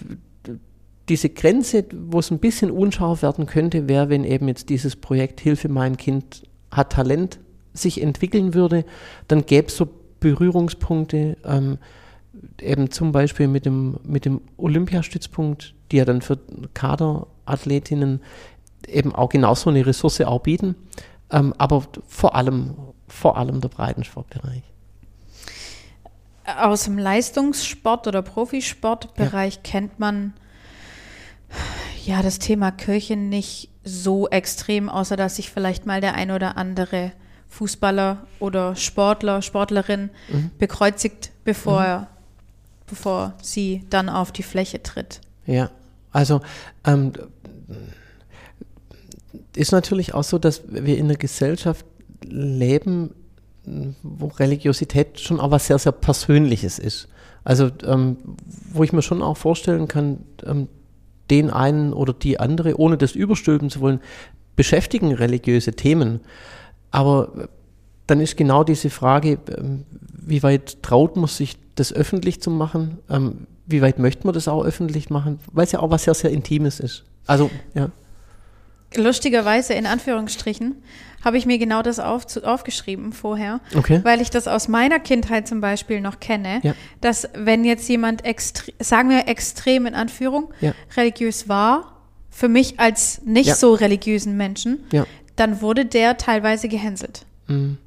[1.11, 5.42] diese Grenze, wo es ein bisschen unscharf werden könnte, wäre, wenn eben jetzt dieses Projekt
[5.42, 7.38] Hilfe mein Kind hat Talent
[7.72, 8.85] sich entwickeln würde,
[9.28, 9.88] dann gäbe es so
[10.20, 11.78] Berührungspunkte, ähm,
[12.61, 16.38] eben zum Beispiel mit dem, mit dem Olympiastützpunkt, die ja dann für
[16.74, 18.20] Kaderathletinnen
[18.87, 20.74] eben auch genauso eine Ressource auch bieten,
[21.30, 22.74] ähm, aber vor allem,
[23.09, 24.62] vor allem der Breitensportbereich.
[26.59, 29.61] Aus dem Leistungssport oder Profisportbereich ja.
[29.62, 30.33] kennt man
[32.04, 36.56] ja das Thema Kirche nicht so extrem, außer dass sich vielleicht mal der ein oder
[36.56, 37.12] andere
[37.50, 40.50] Fußballer oder Sportler, Sportlerin mhm.
[40.58, 42.06] bekreuzigt, bevor, mhm.
[42.86, 45.20] bevor sie dann auf die Fläche tritt.
[45.46, 45.70] Ja,
[46.12, 46.40] also
[46.84, 47.12] ähm,
[49.54, 51.84] ist natürlich auch so, dass wir in einer Gesellschaft
[52.24, 53.14] leben,
[54.02, 57.08] wo Religiosität schon auch was sehr, sehr Persönliches ist.
[57.44, 58.16] Also ähm,
[58.72, 60.68] wo ich mir schon auch vorstellen kann, ähm,
[61.30, 64.00] den einen oder die andere, ohne das überstülpen zu wollen,
[64.56, 66.20] beschäftigen religiöse Themen.
[66.90, 67.48] Aber
[68.07, 72.98] dann ist genau diese Frage, ähm, wie weit traut man sich, das öffentlich zu machen?
[73.09, 75.38] Ähm, wie weit möchte man das auch öffentlich machen?
[75.53, 77.05] Weil es ja auch was sehr, sehr Intimes ist.
[77.26, 77.90] Also, ja.
[78.96, 80.83] Lustigerweise, in Anführungsstrichen,
[81.24, 84.00] habe ich mir genau das auf, aufgeschrieben vorher, okay.
[84.03, 86.74] weil ich das aus meiner Kindheit zum Beispiel noch kenne, ja.
[87.00, 88.22] dass wenn jetzt jemand,
[88.81, 90.72] sagen wir extrem in Anführung, ja.
[90.96, 91.96] religiös war,
[92.31, 93.55] für mich als nicht ja.
[93.55, 94.85] so religiösen Menschen,
[95.40, 97.24] dann wurde der teilweise gehänselt.
[97.46, 97.79] Mhm.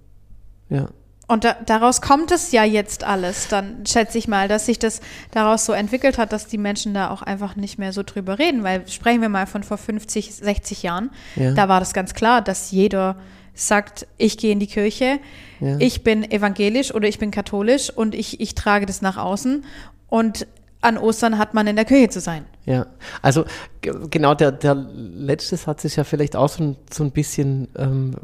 [0.70, 0.90] Ja.
[1.28, 5.00] Und da, daraus kommt es ja jetzt alles, dann schätze ich mal, dass sich das
[5.32, 8.64] daraus so entwickelt hat, dass die Menschen da auch einfach nicht mehr so drüber reden.
[8.64, 11.54] Weil sprechen wir mal von vor 50, 60 Jahren, ja.
[11.54, 13.16] da war das ganz klar, dass jeder
[13.54, 15.20] sagt, ich gehe in die Kirche,
[15.60, 15.78] ja.
[15.80, 19.64] ich bin evangelisch oder ich bin katholisch und ich, ich trage das nach außen.
[20.10, 20.48] Und
[20.84, 22.46] an Ostern hat man in der Kirche zu sein.
[22.66, 22.86] Ja,
[23.22, 23.46] also
[23.82, 28.16] genau der, der letzte Satz ist ja vielleicht auch so ein, so ein bisschen ähm,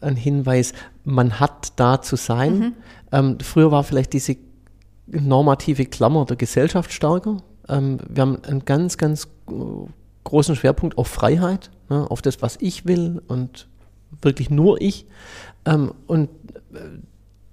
[0.00, 0.72] ein Hinweis,
[1.04, 2.58] man hat da zu sein.
[2.58, 2.72] Mhm.
[3.12, 4.36] Ähm, früher war vielleicht diese
[5.06, 7.38] normative Klammer der Gesellschaft stärker.
[7.68, 9.28] Ähm, wir haben einen ganz, ganz
[10.24, 13.68] großen Schwerpunkt auf Freiheit, ne, auf das, was ich will und
[14.20, 15.06] wirklich nur ich.
[15.64, 16.28] Ähm, und
[16.74, 16.78] äh,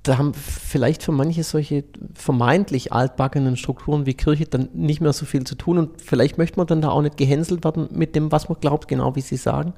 [0.10, 1.84] da haben vielleicht für manche solche
[2.16, 6.58] vermeintlich altbackenen Strukturen wie Kirche dann nicht mehr so viel zu tun und vielleicht möchte
[6.58, 9.38] man dann da auch nicht gehänselt werden mit dem, was man glaubt, genau wie Sie
[9.38, 9.74] sagen.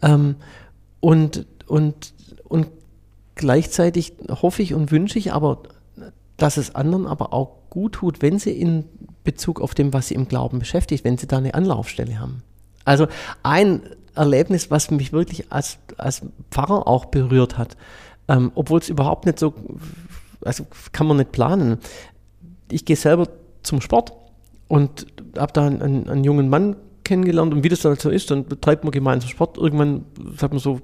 [0.00, 0.36] Ähm,
[1.00, 2.68] und und, und
[3.34, 5.62] gleichzeitig hoffe ich und wünsche ich aber,
[6.36, 8.84] dass es anderen aber auch gut tut, wenn sie in
[9.24, 12.42] Bezug auf dem, was sie im Glauben beschäftigt, wenn sie da eine Anlaufstelle haben.
[12.84, 13.06] Also
[13.42, 13.82] ein
[14.14, 17.76] Erlebnis, was mich wirklich als, als Pfarrer auch berührt hat,
[18.32, 19.52] ähm, obwohl es überhaupt nicht so,
[20.42, 21.78] also kann man nicht planen.
[22.70, 23.28] Ich gehe selber
[23.62, 24.12] zum Sport
[24.68, 28.46] und habe da einen, einen, jungen Mann kennengelernt und wie das dann so ist, dann
[28.46, 29.58] betreibt man gemeinsam Sport.
[29.58, 30.06] Irgendwann
[30.38, 30.80] sagt man so,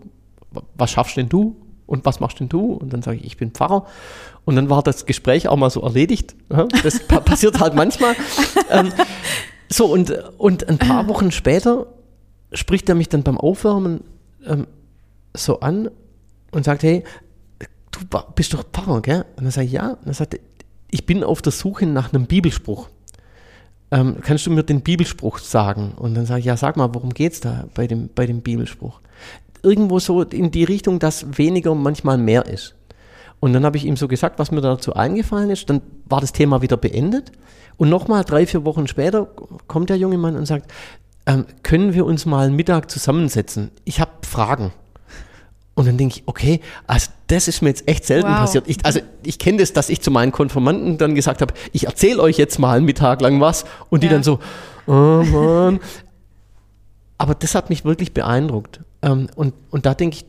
[0.74, 1.56] was schaffst denn du?
[1.86, 2.74] Und was machst denn du?
[2.74, 3.86] Und dann sage ich, ich bin Pfarrer.
[4.44, 6.36] Und dann war das Gespräch auch mal so erledigt.
[6.82, 8.14] Das passiert halt manchmal.
[8.68, 8.92] Ähm,
[9.70, 11.86] so, und, und ein paar Wochen später
[12.52, 14.04] spricht er mich dann beim Aufwärmen
[14.46, 14.66] ähm,
[15.34, 15.90] so an
[16.50, 17.04] und sagt, hey,
[17.98, 19.24] du bist doch Pfarrer, gell?
[19.36, 19.90] Und dann sage ich, ja.
[19.90, 20.38] Und er sagt,
[20.90, 22.88] ich bin auf der Suche nach einem Bibelspruch.
[23.90, 25.92] Ähm, kannst du mir den Bibelspruch sagen?
[25.96, 28.42] Und dann sage ich, ja, sag mal, worum geht es da bei dem, bei dem
[28.42, 29.00] Bibelspruch?
[29.62, 32.74] irgendwo so in die Richtung, dass weniger manchmal mehr ist.
[33.40, 35.70] Und dann habe ich ihm so gesagt, was mir dazu eingefallen ist.
[35.70, 37.30] Dann war das Thema wieder beendet.
[37.76, 39.28] Und nochmal drei, vier Wochen später
[39.68, 40.70] kommt der junge Mann und sagt,
[41.26, 43.70] ähm, können wir uns mal Mittag zusammensetzen?
[43.84, 44.72] Ich habe Fragen.
[45.78, 48.38] Und dann denke ich, okay, also das ist mir jetzt echt selten Wow.
[48.40, 48.64] passiert.
[48.66, 52.20] Ich, also ich kenne das, dass ich zu meinen Konformanten dann gesagt habe, ich erzähle
[52.20, 54.14] euch jetzt mal einen Mittag lang was und die Ja.
[54.14, 54.40] dann so,
[54.88, 55.78] oh Mann.
[57.16, 58.80] Aber das hat mich wirklich beeindruckt.
[59.02, 60.24] Ähm, und, und da denke ich,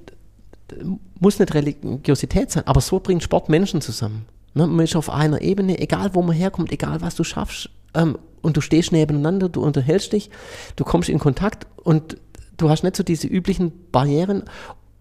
[1.20, 4.28] muss nicht Religiosität sein, aber so bringt Sport Menschen zusammen.
[4.54, 4.68] Ne?
[4.68, 8.56] Man ist auf einer Ebene, egal wo man herkommt, egal was du schaffst, ähm, und
[8.56, 10.30] du stehst nebeneinander, du unterhältst dich,
[10.76, 12.18] du kommst in Kontakt und
[12.58, 14.44] du hast nicht so diese üblichen Barrieren.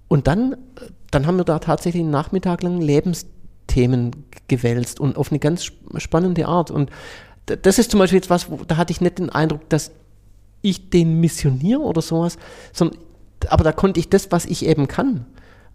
[0.09, 0.57] Und dann,
[1.11, 4.13] dann haben wir da tatsächlich einen Nachmittag lang Lebensthemen
[4.49, 6.71] gewälzt und auf eine ganz sp- spannende Art.
[6.71, 6.91] Und
[7.47, 9.91] das ist zum Beispiel jetzt was, wo, da hatte ich nicht den Eindruck, dass
[10.63, 12.37] ich den missioniere oder sowas,
[12.73, 12.99] sondern,
[13.49, 15.27] aber da konnte ich das, was ich eben kann,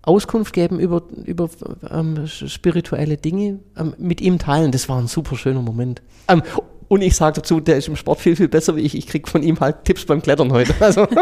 [0.01, 1.49] Auskunft geben über, über
[1.89, 4.71] ähm, spirituelle Dinge, ähm, mit ihm teilen.
[4.71, 6.01] Das war ein super schöner Moment.
[6.27, 6.43] Ähm,
[6.89, 8.95] und ich sage dazu, der ist im Sport viel, viel besser wie ich.
[8.97, 10.73] Ich kriege von ihm halt Tipps beim Klettern heute.
[10.81, 11.07] Also,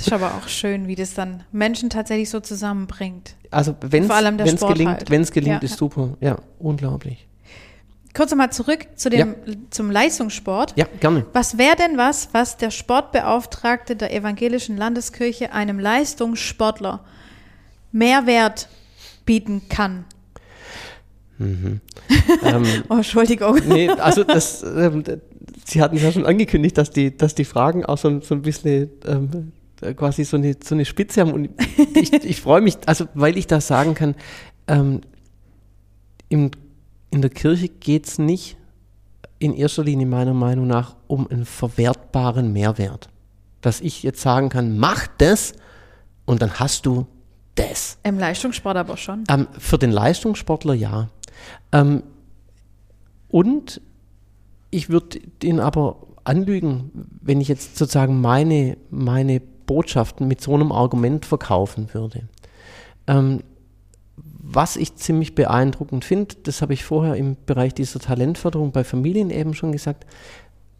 [0.00, 3.34] Das ist aber auch schön, wie das dann Menschen tatsächlich so zusammenbringt.
[3.50, 5.10] also wenn es gelingt, halt.
[5.10, 5.68] wenn's gelingt Ja.
[5.68, 6.16] ist super.
[6.20, 7.26] Ja, unglaublich.
[8.14, 9.36] Kurz nochmal zurück zu dem,
[9.68, 10.72] zum Leistungssport.
[10.76, 11.26] Ja, gerne.
[11.34, 17.04] Was wäre denn was, was der Sportbeauftragte der evangelischen Landeskirche einem Leistungssportler
[17.92, 18.68] Mehrwert
[19.26, 20.04] bieten kann?
[22.42, 23.58] Ähm, Oh, Entschuldigung.
[23.66, 25.02] nee, also das, ähm,
[25.64, 28.90] Sie hatten ja schon angekündigt, dass die, dass die Fragen auch so, so ein bisschen
[29.06, 31.32] ähm, äh, quasi so eine, so eine Spitze haben.
[31.32, 31.50] Und
[31.94, 34.14] ich, ich freue mich, also weil ich das sagen kann,
[34.66, 35.00] ähm,
[36.28, 36.50] im,
[37.10, 38.56] in der Kirche geht es nicht
[39.38, 43.08] in erster Linie meiner Meinung nach um einen verwertbaren Mehrwert.
[43.60, 45.54] Dass ich jetzt sagen kann, mach das
[46.24, 47.06] und dann hast du
[47.54, 47.98] das.
[48.04, 49.24] Im Leistungssport aber schon.
[49.28, 51.08] Ähm, für den Leistungssportler ja.
[51.72, 52.02] Ähm,
[53.28, 53.80] und
[54.70, 56.90] ich würde ihn aber anlügen,
[57.20, 59.40] wenn ich jetzt sozusagen meine, meine
[59.70, 62.24] Botschaften mit so einem Argument verkaufen würde.
[63.06, 63.44] Ähm,
[64.16, 69.30] was ich ziemlich beeindruckend finde, das habe ich vorher im Bereich dieser Talentförderung bei Familien
[69.30, 70.06] eben schon gesagt,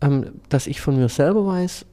[0.01, 1.87] ähm, dass ich von mir selber weiß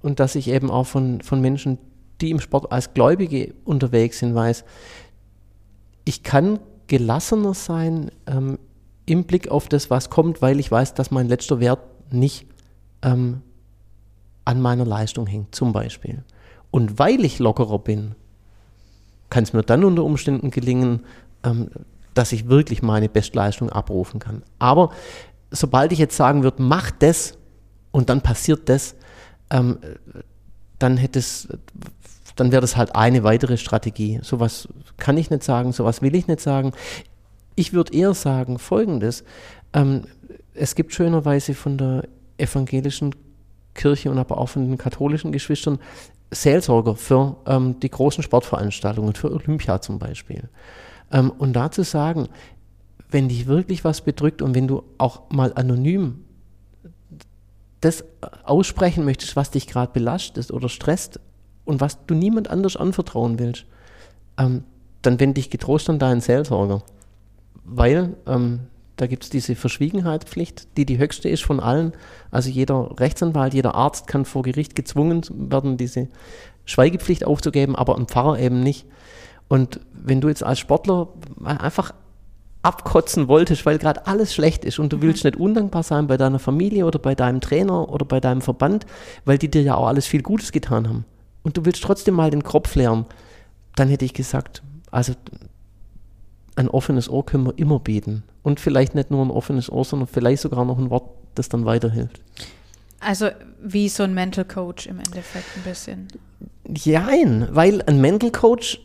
[0.00, 1.78] und dass ich eben auch von, von Menschen,
[2.20, 4.64] die im Sport als Gläubige unterwegs sind, weiß,
[6.04, 8.60] ich kann gelassener sein ähm,
[9.06, 11.80] im Blick auf das, was kommt, weil ich weiß, dass mein letzter Wert
[12.12, 12.46] nicht
[13.02, 13.42] ähm,
[14.44, 16.22] an meiner Leistung hängt, zum Beispiel.
[16.74, 18.16] Und weil ich lockerer bin,
[19.30, 21.04] kann es mir dann unter Umständen gelingen,
[21.44, 21.70] ähm,
[22.14, 24.42] dass ich wirklich meine Bestleistung abrufen kann.
[24.58, 24.90] Aber
[25.52, 27.38] sobald ich jetzt sagen würde, mach das
[27.92, 28.96] und dann passiert das,
[29.50, 29.78] ähm,
[30.80, 31.46] dann hätte es,
[32.34, 34.18] dann wäre das halt eine weitere Strategie.
[34.24, 36.72] Sowas kann ich nicht sagen, sowas will ich nicht sagen.
[37.54, 39.22] Ich würde eher sagen Folgendes.
[39.74, 40.06] Ähm,
[40.54, 43.14] es gibt schönerweise von der evangelischen
[43.74, 45.78] Kirche und aber auch von den katholischen Geschwistern
[46.34, 50.48] Seelsorger für ähm, die großen Sportveranstaltungen, für Olympia zum Beispiel.
[51.12, 52.28] Ähm, und dazu sagen,
[53.10, 56.24] wenn dich wirklich was bedrückt und wenn du auch mal anonym
[57.80, 58.04] das
[58.44, 61.20] aussprechen möchtest, was dich gerade belastet oder stresst
[61.64, 63.66] und was du niemand anders anvertrauen willst,
[64.38, 64.64] ähm,
[65.02, 66.82] dann wende dich getrost an deinen Seelsorger.
[67.64, 68.60] Weil ähm,
[68.96, 71.92] da gibt es diese Verschwiegenheitspflicht, die die höchste ist von allen.
[72.30, 76.08] Also jeder Rechtsanwalt, jeder Arzt kann vor Gericht gezwungen werden, diese
[76.64, 78.86] Schweigepflicht aufzugeben, aber ein Pfarrer eben nicht.
[79.48, 81.08] Und wenn du jetzt als Sportler
[81.44, 81.92] einfach
[82.62, 86.38] abkotzen wolltest, weil gerade alles schlecht ist und du willst nicht undankbar sein bei deiner
[86.38, 88.86] Familie oder bei deinem Trainer oder bei deinem Verband,
[89.24, 91.04] weil die dir ja auch alles viel Gutes getan haben.
[91.42, 93.04] Und du willst trotzdem mal den Kopf leeren,
[93.76, 95.12] dann hätte ich gesagt, also
[96.56, 98.22] ein offenes Ohr können wir immer bieten.
[98.42, 101.64] Und vielleicht nicht nur ein offenes Ohr, sondern vielleicht sogar noch ein Wort, das dann
[101.64, 102.20] weiterhilft.
[103.00, 103.30] Also
[103.62, 106.08] wie so ein Mental Coach im Endeffekt ein bisschen.
[106.66, 108.80] Jein, weil ein Mental Coach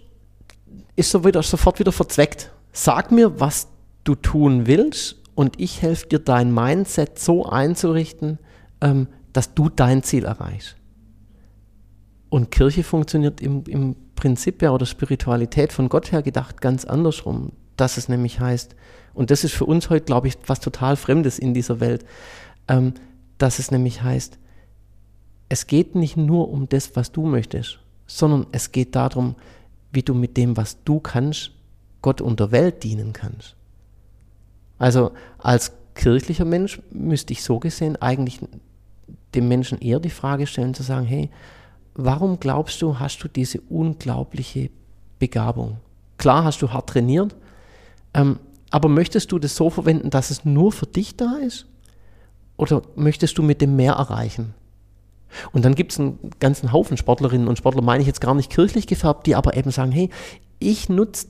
[0.95, 2.51] ist so wieder, sofort wieder verzweckt.
[2.73, 3.67] Sag mir, was
[4.03, 8.39] du tun willst und ich helfe dir, dein Mindset so einzurichten,
[8.82, 10.75] ähm, dass du dein Ziel erreichst.
[12.29, 17.54] Und Kirche funktioniert im, im Prinzip ja oder Spiritualität von Gott her gedacht ganz andersrum.
[17.80, 18.75] Dass es nämlich heißt,
[19.13, 22.06] und das ist für uns heute, glaube ich, was total Fremdes in dieser Welt,
[22.67, 22.94] ähm,
[23.38, 24.38] dass es nämlich heißt,
[25.48, 29.36] es geht nicht nur um das, was du möchtest, sondern es geht darum,
[29.94, 31.52] wie du mit dem, was du kannst,
[32.02, 33.56] Gott und der Welt dienen kannst.
[34.77, 38.40] Also als kirchlicher Mensch müsste ich so gesehen eigentlich
[39.36, 41.30] dem Menschen eher die Frage stellen, zu sagen, hey,
[41.94, 44.69] warum glaubst du, hast du diese unglaubliche
[45.17, 45.77] Begabung?
[46.17, 47.36] Klar hast du hart trainiert,
[48.13, 48.39] ähm,
[48.71, 51.65] aber möchtest du das so verwenden, dass es nur für dich da ist?
[52.57, 54.53] Oder möchtest du mit dem mehr erreichen?
[55.51, 58.51] Und dann gibt es einen ganzen Haufen Sportlerinnen und Sportler, meine ich jetzt gar nicht
[58.51, 60.10] kirchlich gefärbt, die aber eben sagen, hey,
[60.60, 61.27] ich nutze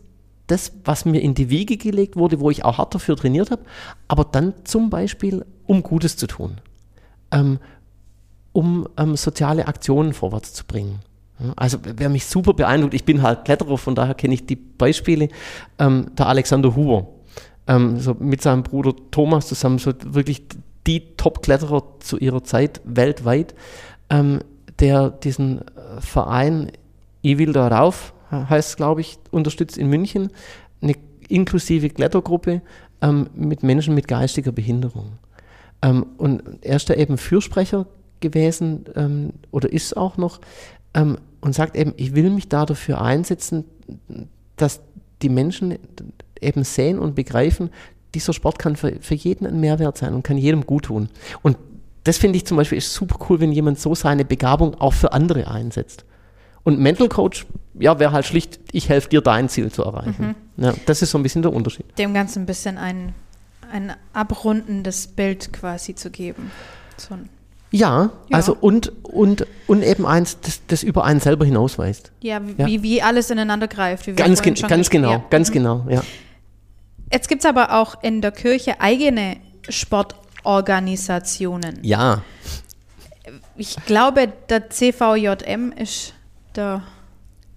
[0.47, 3.63] das, was mir in die Wiege gelegt wurde, wo ich auch hart dafür trainiert habe,
[4.07, 6.59] aber dann zum Beispiel, um Gutes zu tun,
[7.31, 7.59] ähm,
[8.51, 10.99] um ähm, soziale Aktionen vorwärts zu bringen.
[11.55, 15.29] Also wer mich super beeindruckt, ich bin halt Kletterer, von daher kenne ich die Beispiele,
[15.77, 17.07] ähm, der Alexander Huber,
[17.67, 20.43] ähm, so mit seinem Bruder Thomas zusammen, so wirklich
[20.85, 23.55] die Top-Kletterer zu ihrer Zeit weltweit,
[24.09, 24.39] ähm,
[24.79, 26.71] der diesen äh, Verein
[27.21, 30.29] Ich will da rauf, heißt glaube ich, unterstützt in München,
[30.81, 30.95] eine
[31.27, 32.61] inklusive Klettergruppe
[33.01, 35.13] ähm, mit Menschen mit geistiger Behinderung.
[35.81, 37.85] Ähm, und er ist da eben Fürsprecher
[38.19, 40.41] gewesen ähm, oder ist auch noch.
[40.93, 43.65] Ähm, und sagt eben, ich will mich da dafür einsetzen,
[44.55, 44.81] dass
[45.21, 45.77] die Menschen
[46.41, 47.69] eben sehen und begreifen,
[48.13, 51.09] dieser Sport kann für, für jeden ein Mehrwert sein und kann jedem gut tun.
[51.41, 51.57] Und
[52.03, 55.13] das finde ich zum Beispiel ist super cool, wenn jemand so seine Begabung auch für
[55.13, 56.05] andere einsetzt.
[56.63, 60.35] Und Mental Coach, ja, wäre halt schlicht, ich helfe dir, dein Ziel zu erreichen.
[60.57, 60.63] Mhm.
[60.63, 61.85] Ja, das ist so ein bisschen der Unterschied.
[61.97, 63.13] Dem Ganzen ein bisschen ein,
[63.71, 66.51] ein abrundendes Bild quasi zu geben.
[66.97, 67.29] So ein
[67.71, 72.11] ja, ja, also und, und, und eben eins, das, das über einen selber hinausweist.
[72.21, 72.67] Ja, wie, ja.
[72.83, 74.05] wie alles ineinander greift.
[74.15, 75.25] ganz, gen ganz genau, ja.
[75.29, 75.53] ganz mhm.
[75.53, 76.01] genau, ja.
[77.11, 81.79] Jetzt gibt es aber auch in der Kirche eigene Sportorganisationen.
[81.81, 82.21] Ja.
[83.55, 86.13] Ich glaube, der CVJM ist
[86.55, 86.83] der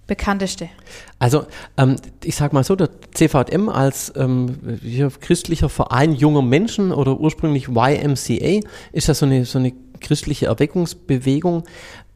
[0.05, 0.69] bekannteste.
[1.17, 1.45] Also
[1.77, 4.79] ähm, ich sage mal so, der CVJM als ähm,
[5.21, 8.59] christlicher Verein junger Menschen oder ursprünglich YMCA
[8.91, 9.71] ist ja so eine, so eine
[10.03, 11.63] christliche Erweckungsbewegung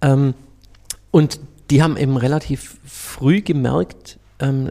[0.02, 0.34] ähm,
[1.12, 4.70] und die haben eben relativ früh gemerkt, ähm,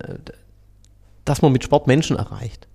[1.24, 2.68] dass man mit Sport Menschen erreicht.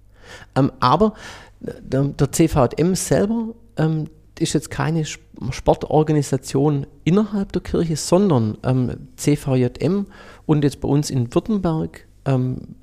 [0.56, 1.14] Ähm, aber
[1.60, 10.08] der, der, CVM selber ähm, ist jetzt keine Sportorganisation innerhalb der Kirche, sondern ähm, CVJM
[10.46, 12.76] und jetzt bei uns in Württemberg ähm,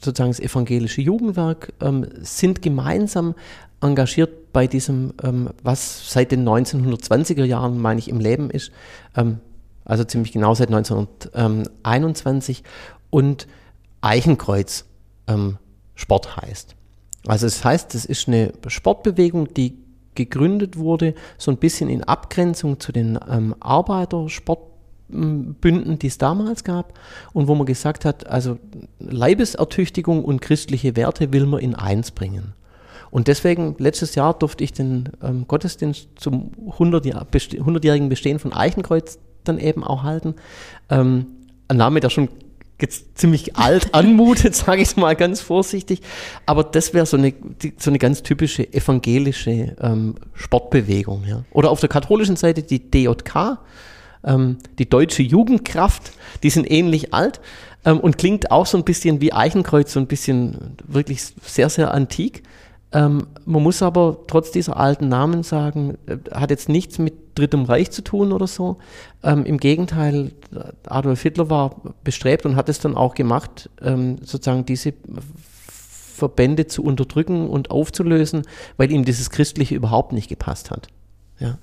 [0.00, 3.34] sozusagen das evangelische Jugendwerk ähm, sind gemeinsam
[3.80, 8.72] engagiert bei diesem, ähm, was seit den 1920er Jahren, meine ich, im Leben ist,
[9.84, 12.62] also ziemlich genau seit 1921
[13.10, 13.46] und
[14.00, 14.86] Eichenkreuz
[15.28, 15.58] ähm,
[15.94, 16.74] Sport heißt.
[17.26, 19.78] Also es heißt, es ist eine Sportbewegung, die
[20.14, 26.92] gegründet wurde, so ein bisschen in Abgrenzung zu den ähm, Arbeitersportbünden, die es damals gab
[27.32, 28.58] und wo man gesagt hat, also
[29.00, 32.52] Leibesertüchtigung und christliche Werte will man in eins bringen.
[33.14, 39.60] Und deswegen, letztes Jahr durfte ich den ähm, Gottesdienst zum 100-jährigen Bestehen von Eichenkreuz dann
[39.60, 40.34] eben auch halten.
[40.90, 41.26] Ähm,
[41.68, 42.28] ein Name, der schon
[42.80, 46.00] jetzt ziemlich alt anmutet, sage ich mal ganz vorsichtig.
[46.44, 51.22] Aber das wäre so eine, die, so eine ganz typische evangelische ähm, Sportbewegung.
[51.24, 51.44] Ja.
[51.52, 53.58] Oder auf der katholischen Seite die DJK,
[54.24, 56.10] ähm, die Deutsche Jugendkraft,
[56.42, 57.40] die sind ähnlich alt
[57.84, 61.94] ähm, und klingt auch so ein bisschen wie Eichenkreuz, so ein bisschen wirklich sehr, sehr
[61.94, 62.42] antik.
[62.94, 67.64] Ähm, man muss aber trotz dieser alten Namen sagen, äh, hat jetzt nichts mit Drittem
[67.64, 68.78] Reich zu tun oder so.
[69.24, 70.30] Ähm, Im Gegenteil,
[70.86, 71.74] Adolf Hitler war
[72.04, 74.94] bestrebt und hat es dann auch gemacht, ähm, sozusagen diese
[76.14, 78.42] Verbände zu unterdrücken und aufzulösen,
[78.76, 80.86] weil ihm dieses Christliche überhaupt nicht gepasst hat.
[81.40, 81.58] Ja.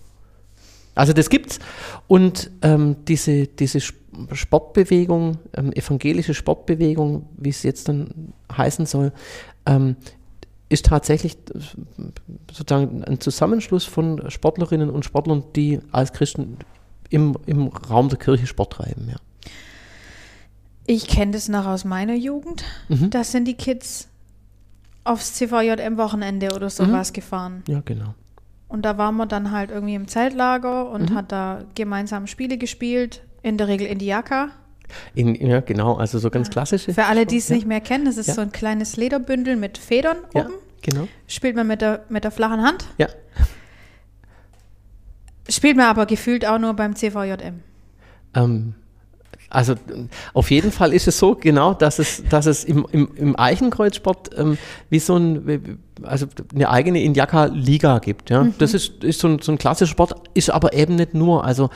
[0.93, 1.59] Also das gibt's
[2.07, 9.13] und ähm, diese, diese Sportbewegung, ähm, evangelische Sportbewegung, wie es jetzt dann heißen soll,
[9.65, 9.95] ähm,
[10.71, 11.37] ist tatsächlich
[12.51, 16.57] sozusagen ein Zusammenschluss von Sportlerinnen und Sportlern, die als Christen
[17.09, 19.09] im, im Raum der Kirche Sport treiben.
[19.09, 19.17] Ja.
[20.87, 22.63] Ich kenne das noch aus meiner Jugend.
[22.87, 23.09] Mhm.
[23.09, 24.07] Da sind die Kids
[25.03, 27.13] aufs CVJM-Wochenende oder sowas mhm.
[27.13, 27.63] gefahren.
[27.67, 28.13] Ja, genau.
[28.69, 31.15] Und da waren wir dann halt irgendwie im Zeltlager und mhm.
[31.15, 34.49] hat da gemeinsam Spiele gespielt, in der Regel in die Jacke.
[35.15, 36.93] In, ja, genau, also so ganz klassische.
[36.93, 37.55] Für alle, die es ja.
[37.55, 38.33] nicht mehr kennen, das ist ja.
[38.33, 40.53] so ein kleines Lederbündel mit Federn ja, oben.
[40.81, 41.07] Genau.
[41.27, 42.85] Spielt man mit der, mit der flachen Hand.
[42.97, 43.07] Ja.
[45.49, 47.61] Spielt man aber gefühlt auch nur beim CVJM.
[48.33, 48.73] Ähm,
[49.51, 49.75] also
[50.33, 54.29] auf jeden Fall ist es so, genau, dass es, dass es im, im, im Eichenkreuzsport
[54.37, 54.57] ähm,
[54.89, 56.25] wie so ein, also
[56.55, 58.29] eine eigene Injaka-Liga gibt.
[58.29, 58.45] Ja?
[58.45, 58.53] Mhm.
[58.59, 61.43] Das ist, ist so, ein, so ein klassischer Sport, ist aber eben nicht nur.
[61.43, 61.69] Also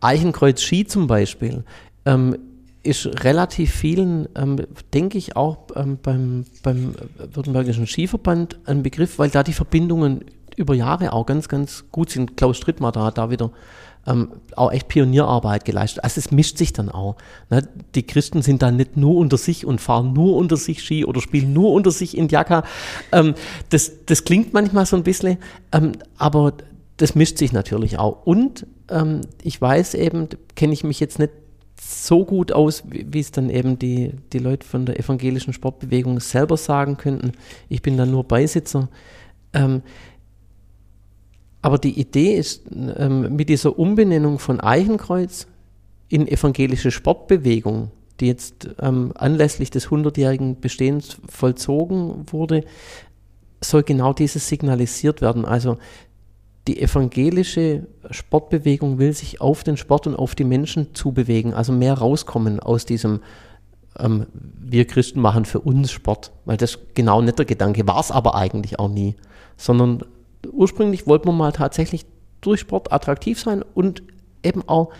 [0.00, 1.62] Eichenkreuz-Ski zum Beispiel
[2.04, 2.36] ähm,
[2.82, 4.56] ist relativ vielen, ähm,
[4.94, 6.94] denke ich, auch ähm, beim, beim
[7.32, 10.24] Württembergischen Skiverband ein Begriff, weil da die Verbindungen
[10.56, 12.36] über Jahre auch ganz, ganz gut sind.
[12.36, 13.50] Klaus Strittmar da hat da wieder
[14.06, 16.04] ähm, auch echt Pionierarbeit geleistet.
[16.04, 17.16] Also es mischt sich dann auch.
[17.50, 17.68] Ne?
[17.94, 21.20] Die Christen sind dann nicht nur unter sich und fahren nur unter sich Ski oder
[21.20, 22.64] spielen nur unter sich in Jacka.
[23.12, 23.34] Ähm,
[23.68, 25.38] das, das klingt manchmal so ein bisschen,
[25.72, 26.54] ähm, aber
[26.96, 28.26] das mischt sich natürlich auch.
[28.26, 31.30] Und ähm, ich weiß eben, kenne ich mich jetzt nicht
[31.90, 36.56] so gut aus, wie, es dann eben die, die Leute von der evangelischen Sportbewegung selber
[36.56, 37.32] sagen könnten.
[37.68, 38.88] Ich bin dann nur Beisitzer.
[39.52, 39.82] Ähm,
[41.62, 45.46] aber die Idee ist, ähm, mit dieser Umbenennung von Eichenkreuz
[46.08, 52.64] in evangelische Sportbewegung, die jetzt ähm, anlässlich des 100-jährigen Bestehens vollzogen wurde,
[53.62, 55.44] soll genau dieses signalisiert werden.
[55.44, 55.78] Also
[56.70, 61.94] die evangelische Sportbewegung will sich auf den Sport und auf die Menschen zubewegen, also mehr
[61.94, 63.18] rauskommen aus diesem
[63.98, 68.12] ähm, wir Christen machen für uns Sport, weil das genau nicht der Gedanke war es
[68.12, 69.16] aber eigentlich auch nie,
[69.56, 70.04] sondern
[70.52, 72.06] ursprünglich wollten wir mal tatsächlich
[72.40, 74.04] durch Sport attraktiv sein und
[74.44, 74.90] eben auch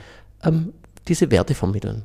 [0.42, 0.72] ähm,
[1.06, 2.02] diese Werte vermitteln.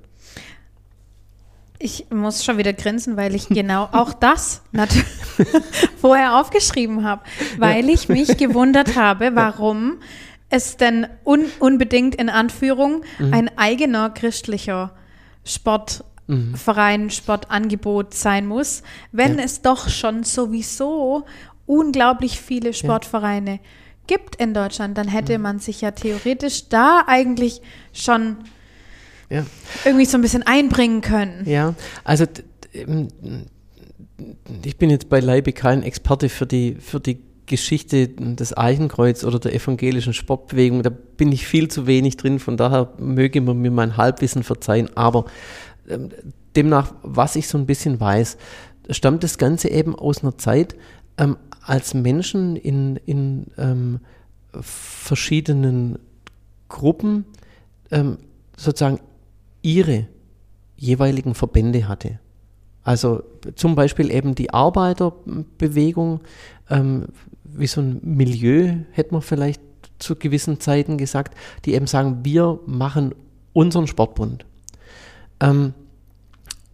[1.78, 4.62] Ich muss schon wieder grinsen, weil ich genau auch das
[6.02, 7.24] vorher aufgeschrieben habe,
[7.58, 9.98] weil ich mich gewundert habe, warum
[10.50, 13.34] es denn un unbedingt in Anführung mhm.
[13.34, 14.92] ein eigener christlicher
[15.44, 17.10] Sportverein, mhm.
[17.10, 19.44] Sportangebot sein muss, wenn ja.
[19.44, 21.26] es doch schon sowieso
[21.66, 23.60] unglaublich viele Sportvereine ja.
[24.08, 25.44] gibt in Deutschland, dann hätte mhm.
[25.44, 27.62] man sich ja theoretisch da eigentlich
[27.92, 28.38] schon
[29.30, 29.46] ja.
[29.84, 31.44] irgendwie so ein bisschen einbringen können.
[31.46, 32.26] Ja, also
[34.64, 39.54] ich bin jetzt beileibe kein Experte für die, für die Geschichte des Eichenkreuz oder der
[39.54, 40.84] evangelischen Sportbewegung.
[40.84, 44.90] Da bin ich viel zu wenig drin, von daher möge man mir mein Halbwissen verzeihen.
[44.96, 45.26] Aber
[45.88, 46.10] ähm,
[46.56, 48.38] demnach, was ich so ein bisschen weiß,
[48.90, 50.76] stammt das Ganze eben aus einer Zeit,
[51.18, 54.00] ähm, als Menschen in, in ähm,
[54.62, 56.00] verschiedenen
[56.70, 57.26] Gruppen
[57.92, 58.18] ähm,
[58.58, 59.00] sozusagen
[59.66, 60.08] ihre
[60.78, 62.20] jeweiligen Verbände hatte.
[62.84, 63.24] Also
[63.56, 66.22] zum Beispiel eben die Arbeiterbewegung,
[66.70, 67.08] ähm,
[67.44, 69.62] wie so ein Milieu, hätte man vielleicht
[69.98, 71.36] zu gewissen Zeiten gesagt,
[71.66, 73.16] die eben sagen, wir machen
[73.54, 74.46] unseren Sportbund.
[75.40, 75.74] Ähm,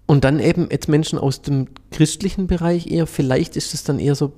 [0.06, 4.16] und dann eben jetzt Menschen aus dem christlichen Bereich eher, vielleicht ist es dann eher
[4.16, 4.34] so,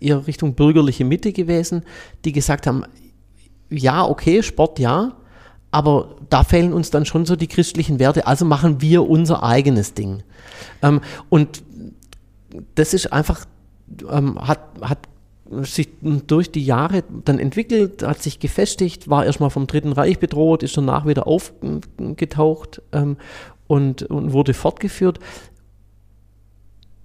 [0.00, 1.82] eher Richtung bürgerliche Mitte gewesen,
[2.24, 2.84] die gesagt haben,
[3.68, 5.19] ja, okay, Sport ja,
[5.70, 9.94] aber da fehlen uns dann schon so die christlichen Werte, also machen wir unser eigenes
[9.94, 10.22] Ding.
[10.82, 11.62] Ähm, und
[12.74, 13.46] das ist einfach,
[14.10, 14.98] ähm, hat, hat
[15.62, 20.62] sich durch die Jahre dann entwickelt, hat sich gefestigt, war erstmal vom Dritten Reich bedroht,
[20.62, 23.16] ist danach wieder aufgetaucht ähm,
[23.66, 25.18] und, und wurde fortgeführt.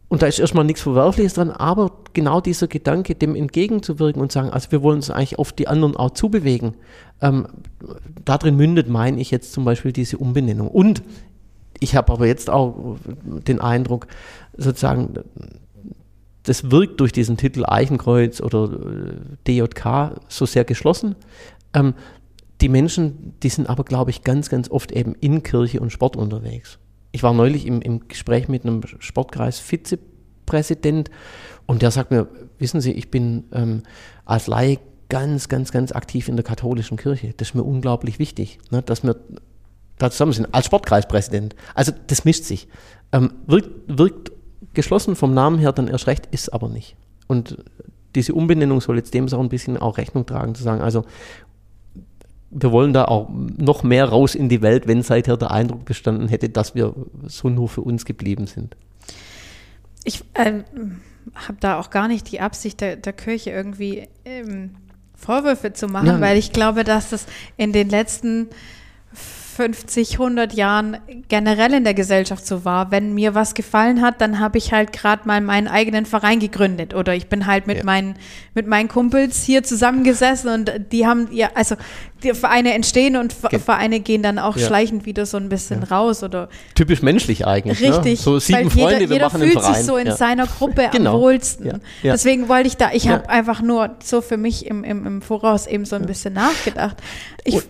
[0.07, 4.49] Und da ist erstmal nichts Verwerfliches dran, aber genau dieser Gedanke, dem entgegenzuwirken und sagen,
[4.49, 6.75] also wir wollen uns eigentlich auf die anderen auch zubewegen,
[7.21, 7.47] ähm,
[8.23, 10.67] darin mündet, meine ich jetzt zum Beispiel diese Umbenennung.
[10.67, 11.01] Und
[11.79, 14.07] ich habe aber jetzt auch den Eindruck,
[14.55, 15.15] sozusagen,
[16.43, 19.13] das wirkt durch diesen Titel Eichenkreuz oder äh,
[19.47, 21.15] DJK so sehr geschlossen.
[21.73, 21.95] Ähm,
[22.61, 26.15] die Menschen, die sind aber, glaube ich, ganz, ganz oft eben in Kirche und Sport
[26.15, 26.79] unterwegs.
[27.15, 31.09] Ich war neulich im, im Gespräch mit einem Sportkreis Vizepräsident
[31.65, 32.27] und der sagt mir,
[32.59, 33.83] wissen Sie, ich bin ähm,
[34.25, 37.33] als Laie ganz, ganz, ganz aktiv in der katholischen Kirche.
[37.37, 39.15] Das ist mir unglaublich wichtig, ne, dass wir
[39.97, 41.55] da zusammen sind, als Sportkreispräsident.
[41.73, 42.67] Also das mischt sich.
[43.13, 44.33] Ähm, wirkt, wirkt
[44.73, 46.97] geschlossen vom Namen her dann erst recht, ist aber nicht.
[47.27, 47.63] Und
[48.13, 51.05] diese Umbenennung soll jetzt dem auch ein bisschen auch Rechnung tragen, zu sagen, also
[52.57, 56.29] wir wollen da auch noch mehr raus in die Welt, wenn seither der Eindruck bestanden
[56.29, 56.93] hätte, dass wir
[57.27, 58.77] so nur für uns geblieben sind.
[60.05, 60.63] Ich äh,
[61.35, 64.71] habe da auch gar nicht die Absicht der, der Kirche irgendwie ähm,
[65.15, 66.21] Vorwürfe zu machen, ja.
[66.21, 67.25] weil ich glaube, dass das
[67.57, 68.47] in den letzten
[69.55, 70.97] 50, 100 Jahren
[71.29, 72.91] generell in der Gesellschaft so war.
[72.91, 76.93] Wenn mir was gefallen hat, dann habe ich halt gerade mal meinen eigenen Verein gegründet
[76.93, 77.83] oder ich bin halt mit, ja.
[77.85, 78.15] meinen,
[78.53, 81.75] mit meinen Kumpels hier zusammengesessen und die haben, ja, also
[82.21, 84.67] die Vereine entstehen und Ge Vereine gehen dann auch ja.
[84.67, 85.87] schleichend wieder so ein bisschen ja.
[85.95, 86.49] raus oder.
[86.73, 87.79] Typisch menschlich eigentlich.
[87.79, 87.89] Ne?
[87.89, 88.19] Richtig.
[88.19, 88.23] Ne?
[88.23, 89.75] So sieben Freunde, jeder, wir jeder machen fühlt einen Verein.
[89.75, 91.15] sich so in seiner Gruppe genau.
[91.15, 91.81] am wohlsten.
[92.03, 95.65] Deswegen wollte ich da, ich habe einfach nur so für mich im, im, im Voraus
[95.65, 96.97] eben so ein bisschen nachgedacht.
[97.45, 97.63] Ich, und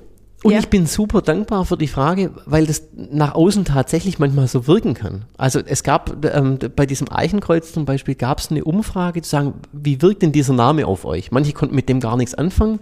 [0.46, 0.60] und ja.
[0.60, 4.94] ich bin super dankbar für die Frage, weil das nach außen tatsächlich manchmal so wirken
[4.94, 5.26] kann.
[5.38, 9.54] Also es gab ähm, bei diesem Eichenkreuz zum Beispiel gab es eine Umfrage zu sagen,
[9.72, 11.32] wie wirkt denn dieser Name auf euch?
[11.32, 12.78] Manche konnten mit dem gar nichts anfangen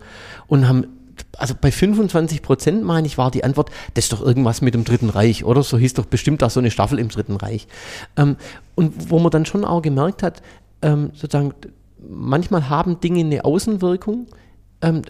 [0.48, 0.88] und haben
[1.38, 4.84] also bei 25 Prozent, meine ich, war die Antwort, das ist doch irgendwas mit dem
[4.84, 5.64] Dritten Reich, oder?
[5.64, 7.68] So hieß doch bestimmt auch so eine Staffel im Dritten Reich.
[8.18, 8.36] Ähm,
[8.76, 10.42] und wo man dann schon auch gemerkt hat,
[10.82, 11.54] ähm, sozusagen,
[12.06, 14.28] manchmal haben Dinge eine Außenwirkung,
[14.82, 15.04] ähm,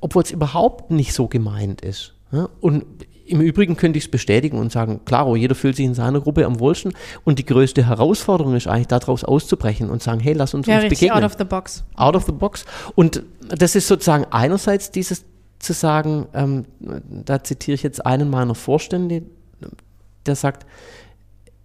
[0.00, 2.14] obwohl es überhaupt nicht so gemeint ist.
[2.60, 2.84] Und
[3.26, 6.44] im Übrigen könnte ich es bestätigen und sagen, klaro, jeder fühlt sich in seiner Gruppe
[6.46, 6.92] am wohlsten
[7.24, 10.88] und die größte Herausforderung ist eigentlich daraus auszubrechen und sagen, hey, lass uns ja, uns
[10.88, 11.12] begegnen.
[11.12, 11.84] out of the box.
[11.94, 12.64] Out of the box.
[12.96, 15.24] Und das ist sozusagen einerseits dieses
[15.60, 16.64] zu sagen, ähm,
[17.24, 19.22] da zitiere ich jetzt einen meiner Vorstände,
[20.26, 20.66] der sagt,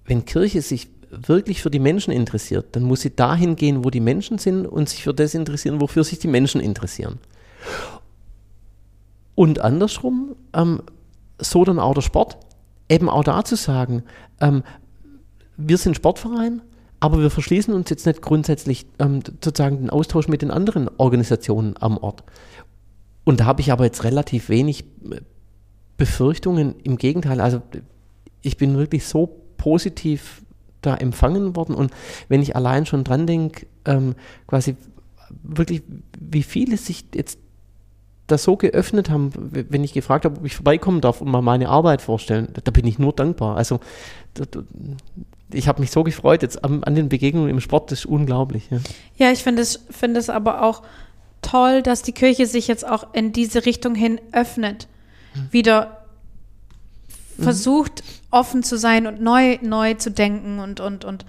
[0.05, 4.01] wenn Kirche sich wirklich für die Menschen interessiert, dann muss sie dahin gehen, wo die
[4.01, 7.19] Menschen sind und sich für das interessieren, wofür sich die Menschen interessieren.
[9.36, 10.81] Und andersrum, ähm,
[11.39, 12.38] so dann auch der Sport,
[12.89, 14.03] eben auch da zu sagen,
[14.39, 14.63] ähm,
[15.57, 16.61] wir sind Sportverein,
[16.99, 21.75] aber wir verschließen uns jetzt nicht grundsätzlich ähm, sozusagen den Austausch mit den anderen Organisationen
[21.79, 22.23] am Ort.
[23.23, 25.21] Und da habe ich aber jetzt relativ wenig äh,
[25.97, 26.75] Befürchtungen.
[26.83, 27.61] Im Gegenteil, also
[28.41, 30.43] ich bin wirklich so positiv
[30.81, 31.75] da empfangen worden.
[31.75, 31.91] Und
[32.29, 34.15] wenn ich allein schon dran denke, ähm,
[34.47, 34.75] quasi
[35.43, 35.81] wirklich,
[36.19, 37.39] wie viele sich jetzt
[38.28, 39.32] da so geöffnet haben,
[39.69, 42.88] wenn ich gefragt habe, ob ich vorbeikommen darf und mal meine Arbeit vorstellen, da bin
[42.88, 43.55] ich nur dankbar.
[43.55, 43.80] Also
[45.51, 48.67] ich habe mich so gefreut jetzt an, an, den Begegnungen im Sport, das ist unglaublich.
[48.71, 48.80] Ja,
[49.17, 50.82] ja ich finde es, find es aber auch
[51.41, 54.88] toll, dass die Kirche sich jetzt auch in diese Richtung hin öffnet.
[55.36, 55.47] Mhm.
[55.51, 56.05] Wieder
[57.38, 57.43] mhm.
[57.43, 61.26] versucht, offen zu sein und neu, neu zu denken und, und, und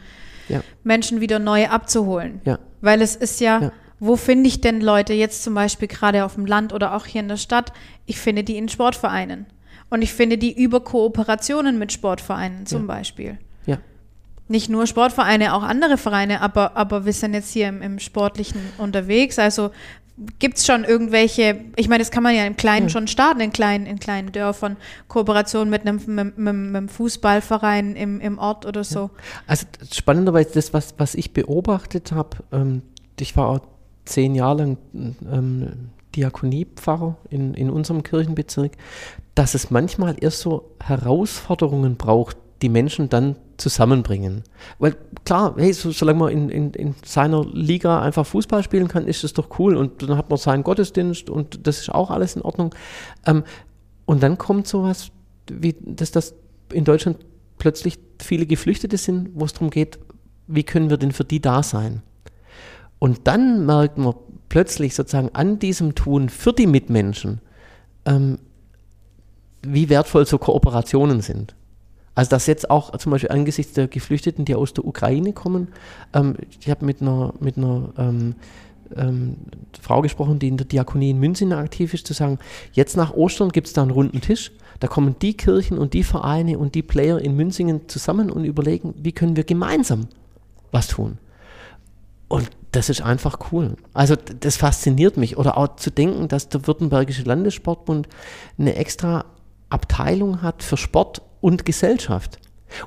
[0.48, 0.62] ja.
[0.82, 2.40] Menschen wieder neu abzuholen.
[2.44, 2.58] Ja.
[2.80, 3.72] Weil es ist ja.
[3.98, 7.22] Wo finde ich denn Leute jetzt zum Beispiel gerade auf dem Land oder auch hier
[7.22, 7.72] in der Stadt?
[8.04, 9.46] Ich finde die in Sportvereinen.
[9.88, 13.38] Und ich finde die über Kooperationen mit Sportvereinen zum Beispiel.
[13.66, 13.78] Ja.
[14.48, 18.60] Nicht nur Sportvereine, auch andere Vereine, aber, aber wir sind jetzt hier im, im Sportlichen
[18.78, 19.38] unterwegs.
[19.38, 19.70] Also
[20.38, 22.90] gibt es schon irgendwelche, ich meine, das kann man ja im Kleinen ja.
[22.90, 24.76] schon starten, in kleinen, in kleinen Dörfern,
[25.08, 28.98] Kooperation mit einem, mit, mit einem Fußballverein im, im Ort oder so.
[28.98, 29.10] Ja.
[29.46, 32.82] Also spannenderweise, das, was, was ich beobachtet habe, ähm,
[33.20, 33.60] ich war auch
[34.06, 34.78] zehn Jahre lang
[35.30, 38.72] ähm, Diakoniepfarrer in, in unserem Kirchenbezirk,
[39.34, 44.42] dass es manchmal erst so Herausforderungen braucht, die Menschen dann zusammenbringen.
[44.78, 49.06] Weil klar, hey, so, solange man in, in, in seiner Liga einfach Fußball spielen kann,
[49.06, 52.36] ist das doch cool und dann hat man seinen Gottesdienst und das ist auch alles
[52.36, 52.74] in Ordnung.
[53.26, 53.44] Ähm,
[54.06, 55.10] und dann kommt sowas,
[55.50, 56.34] wie dass das
[56.72, 57.18] in Deutschland
[57.58, 59.98] plötzlich viele Geflüchtete sind, wo es darum geht,
[60.46, 62.02] wie können wir denn für die da sein?
[62.98, 64.14] Und dann merkt man
[64.48, 67.40] plötzlich sozusagen an diesem Tun für die Mitmenschen,
[68.04, 68.38] ähm,
[69.62, 71.54] wie wertvoll so Kooperationen sind.
[72.14, 75.68] Also dass jetzt auch zum Beispiel angesichts der Geflüchteten, die aus der Ukraine kommen,
[76.14, 78.36] ähm, ich habe mit einer, mit einer ähm,
[78.96, 79.36] ähm,
[79.80, 82.38] Frau gesprochen, die in der Diakonie in München aktiv ist, zu sagen,
[82.72, 86.02] jetzt nach Ostern gibt es da einen runden Tisch, da kommen die Kirchen und die
[86.02, 90.08] Vereine und die Player in Münzingen zusammen und überlegen, wie können wir gemeinsam
[90.70, 91.18] was tun.
[92.28, 93.76] Und das ist einfach cool.
[93.94, 95.38] Also das fasziniert mich.
[95.38, 98.06] Oder auch zu denken, dass der Württembergische Landessportbund
[98.58, 99.24] eine extra
[99.70, 102.38] Abteilung hat für Sport und Gesellschaft.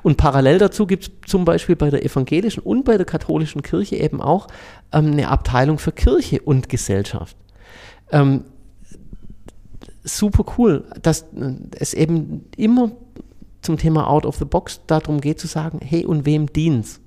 [0.02, 3.96] Und parallel dazu gibt es zum Beispiel bei der evangelischen und bei der katholischen Kirche
[3.96, 4.46] eben auch
[4.92, 7.36] ähm, eine Abteilung für Kirche und Gesellschaft.
[8.12, 8.44] Ähm,
[10.04, 12.92] super cool, dass äh, es eben immer
[13.62, 17.00] zum Thema Out of the Box darum geht zu sagen, hey, und wem dienst?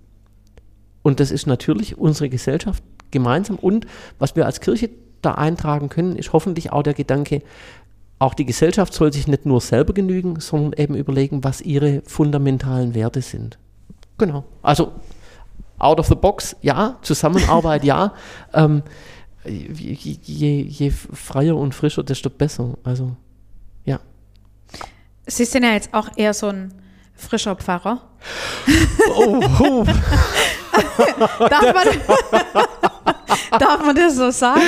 [1.03, 3.57] Und das ist natürlich unsere Gesellschaft gemeinsam.
[3.57, 3.85] Und
[4.19, 4.89] was wir als Kirche
[5.21, 7.41] da eintragen können, ist hoffentlich auch der Gedanke,
[8.19, 12.95] auch die Gesellschaft soll sich nicht nur selber genügen, sondern eben überlegen, was ihre fundamentalen
[12.95, 13.57] Werte sind.
[14.17, 14.45] Genau.
[14.61, 14.93] Also
[15.77, 18.13] out of the box, ja, Zusammenarbeit, ja.
[18.53, 18.83] Ähm,
[19.45, 22.77] je, je, je, freier und frischer, desto besser.
[22.83, 23.15] Also,
[23.83, 23.99] ja.
[25.25, 26.73] Sie sind ja jetzt auch eher so ein
[27.13, 28.01] frischer Pfarrer.
[29.17, 29.85] Oh, oh.
[31.39, 31.87] darf, man,
[33.59, 34.61] darf man das so sagen?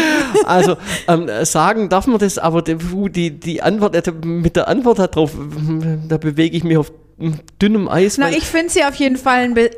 [0.46, 0.78] Also
[1.08, 5.32] ähm, sagen darf man das, aber die, die Antwort, äh, mit der Antwort darauf,
[6.08, 6.92] da bewege ich mich auf
[7.62, 8.18] dünnem Eis.
[8.18, 9.72] Na, ich finde sie auf jeden Fall äh,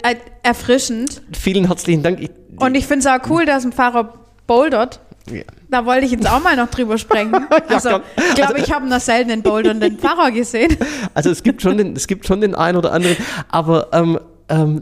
[0.43, 1.21] erfrischend.
[1.37, 2.19] Vielen herzlichen Dank.
[2.21, 4.13] Ich, Und ich finde es auch cool, dass ein Fahrer
[4.47, 4.99] bouldert.
[5.31, 5.43] Ja.
[5.69, 7.33] Da wollte ich jetzt auch mal noch drüber sprechen.
[7.69, 10.77] Also, ja, ich glaube, also, ich habe noch selten den bouldernden Pfarrer gesehen.
[11.13, 13.17] Also es gibt schon den, es gibt schon den einen oder anderen,
[13.49, 14.19] aber ähm,
[14.49, 14.81] ähm,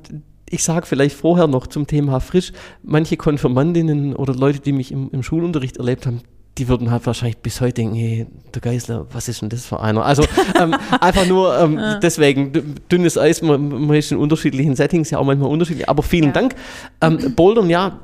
[0.49, 2.51] ich sage vielleicht vorher noch zum Thema frisch,
[2.83, 6.21] manche Konfirmandinnen oder Leute, die mich im, im Schulunterricht erlebt haben,
[6.57, 9.79] die würden halt wahrscheinlich bis heute denken, hey, der Geisler, was ist denn das für
[9.81, 10.05] einer?
[10.05, 10.23] Also
[10.59, 11.99] ähm, einfach nur ähm, ja.
[11.99, 16.27] deswegen, dünnes Eis, man, man, ist in unterschiedlichen Settings ja auch manchmal unterschiedlich, aber vielen
[16.27, 16.31] ja.
[16.31, 16.55] Dank.
[17.01, 17.99] Ähm, Bouldern, ja,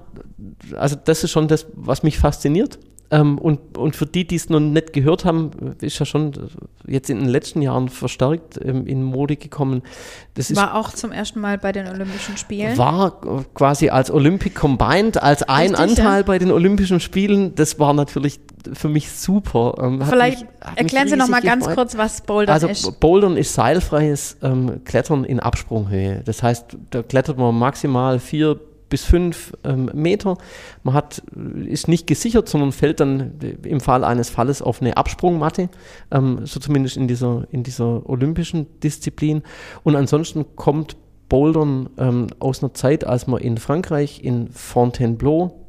[0.76, 2.78] also das ist schon das, was mich fasziniert.
[3.12, 5.52] Ähm, und, und für die, die es noch nicht gehört haben,
[5.82, 6.32] ist ja schon
[6.88, 9.82] jetzt in den letzten Jahren verstärkt ähm, in Mode gekommen.
[10.36, 12.78] Das war ist, auch zum ersten Mal bei den Olympischen Spielen.
[12.78, 13.20] War
[13.54, 16.24] quasi als Olympic Combined, als ein Richtig, Anteil ja.
[16.26, 17.54] bei den Olympischen Spielen.
[17.56, 18.40] Das war natürlich
[18.72, 19.76] für mich super.
[19.82, 21.76] Ähm, Vielleicht mich, erklären Sie noch mal ganz gefreut.
[21.76, 22.86] kurz, was Bouldern also, ist.
[22.86, 26.22] Also Bouldern ist seilfreies ähm, Klettern in Absprunghöhe.
[26.24, 28.58] Das heißt, da klettert man maximal vier
[28.92, 30.38] bis fünf ähm, Meter.
[30.84, 31.24] Man hat,
[31.66, 35.70] ist nicht gesichert, sondern fällt dann im Fall eines Falles auf eine Absprungmatte,
[36.12, 39.42] ähm, so zumindest in dieser, in dieser olympischen Disziplin.
[39.82, 40.96] Und ansonsten kommt
[41.28, 45.66] Bouldern ähm, aus einer Zeit, als man in Frankreich in Fontainebleau,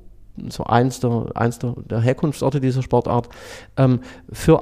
[0.48, 3.28] so eins der, eins der, der Herkunftsorte dieser Sportart,
[3.76, 4.00] ähm,
[4.30, 4.60] für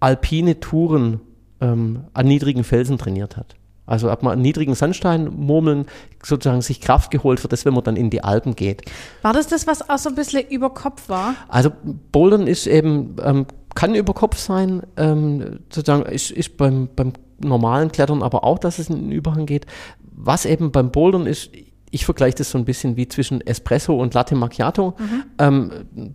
[0.00, 1.20] alpine Touren
[1.60, 3.54] ähm, an niedrigen Felsen trainiert hat.
[3.86, 5.86] Also hat man an niedrigen Sandsteinmurmeln
[6.22, 8.82] sozusagen sich Kraft geholt für das, wenn man dann in die Alpen geht.
[9.22, 11.34] War das das, was auch so ein bisschen über Kopf war?
[11.48, 11.70] Also
[12.12, 17.92] Bouldern ist eben, ähm, kann über Kopf sein, ähm, sozusagen ist, ist beim, beim normalen
[17.92, 19.66] Klettern aber auch, dass es in den Überhang geht.
[20.00, 21.50] Was eben beim Bouldern ist,
[21.90, 24.94] ich vergleiche das so ein bisschen wie zwischen Espresso und Latte Macchiato.
[24.98, 25.24] Mhm.
[25.38, 26.14] Ähm,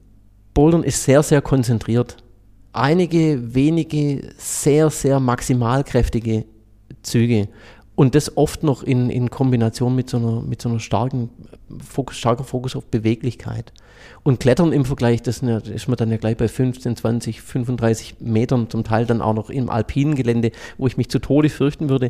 [0.54, 2.18] Bouldern ist sehr, sehr konzentriert.
[2.74, 6.46] Einige wenige sehr, sehr maximalkräftige
[7.04, 7.48] Züge.
[7.96, 11.30] Und das oft noch in, in Kombination mit so einer, mit so einer starken
[11.88, 13.74] Fokus, starker Fokus auf Beweglichkeit.
[14.24, 18.70] Und Klettern im Vergleich, das ist man dann ja gleich bei 15, 20, 35 Metern,
[18.70, 22.10] zum Teil dann auch noch im alpinen Gelände, wo ich mich zu Tode fürchten würde.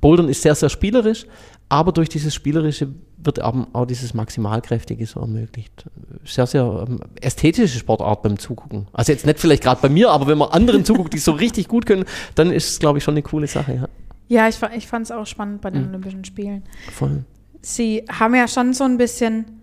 [0.00, 1.26] Bouldern ist sehr, sehr spielerisch,
[1.68, 5.84] aber durch dieses Spielerische wird auch dieses Maximalkräftige so ermöglicht.
[6.24, 8.88] Sehr, sehr ähm, ästhetische Sportart beim Zugucken.
[8.92, 11.68] Also jetzt nicht vielleicht gerade bei mir, aber wenn man anderen zuguckt, die so richtig
[11.68, 13.74] gut können, dann ist es, glaube ich, schon eine coole Sache.
[13.74, 13.88] Ja.
[14.30, 15.88] Ja, ich, ich fand es auch spannend bei den mhm.
[15.88, 16.62] Olympischen Spielen.
[16.92, 17.24] Voll.
[17.62, 19.60] Sie haben ja schon so ein bisschen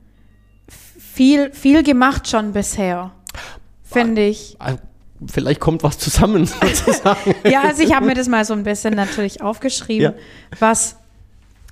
[0.68, 3.12] viel, viel gemacht schon bisher,
[3.82, 4.58] finde ich.
[5.26, 7.34] Vielleicht kommt was zusammen sozusagen.
[7.50, 10.60] ja, also ich habe mir das mal so ein bisschen natürlich aufgeschrieben, ja.
[10.60, 10.98] was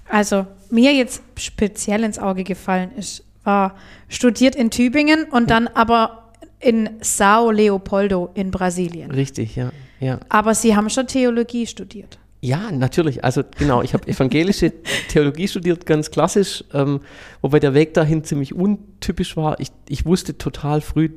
[0.08, 3.76] also mir jetzt speziell ins Auge gefallen ist, war
[4.08, 6.32] studiert in Tübingen und dann aber
[6.62, 9.12] in Sao Leopoldo in Brasilien.
[9.12, 9.72] Richtig, ja.
[10.00, 10.22] ja.
[10.30, 12.20] Aber Sie haben schon Theologie studiert.
[12.42, 13.24] Ja, natürlich.
[13.24, 14.72] Also genau, ich habe evangelische
[15.10, 17.02] Theologie studiert, ganz klassisch, ähm,
[17.42, 19.60] wobei der Weg dahin ziemlich untypisch war.
[19.60, 21.10] Ich, ich wusste total früh,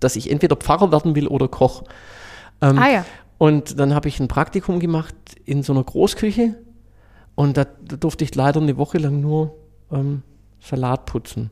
[0.00, 1.84] dass ich entweder Pfarrer werden will oder Koch.
[2.60, 3.06] Ähm, ah ja.
[3.38, 5.14] Und dann habe ich ein Praktikum gemacht
[5.44, 6.54] in so einer Großküche
[7.34, 9.54] und da, da durfte ich leider eine Woche lang nur
[9.92, 10.22] ähm,
[10.60, 11.50] Salat putzen.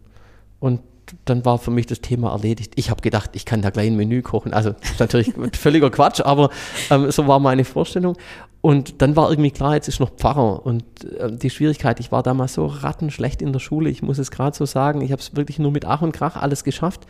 [0.61, 0.81] Und
[1.27, 2.73] dann war für mich das Thema erledigt.
[2.77, 4.55] Ich habe gedacht, ich kann da gleich ein Menü kochen.
[4.55, 6.51] Also natürlich völliger Quatsch, aber
[6.91, 8.17] ähm, so war meine Vorstellung.
[8.65, 10.65] Und dann war irgendwie klar, jetzt ist noch Pfarrer.
[10.65, 10.85] Und
[11.19, 14.57] äh, die Schwierigkeit, ich war damals so rattenschlecht in der Schule, ich muss es gerade
[14.57, 17.07] so sagen, ich habe es wirklich nur mit Ach und Krach alles geschafft.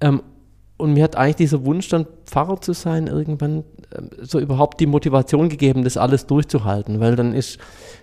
[0.00, 0.22] Ähm,
[0.76, 4.86] und mir hat eigentlich dieser Wunsch, dann Pfarrer zu sein, irgendwann äh, so überhaupt die
[4.86, 7.00] Motivation gegeben, das alles durchzuhalten.
[7.00, 7.58] Weil dann ist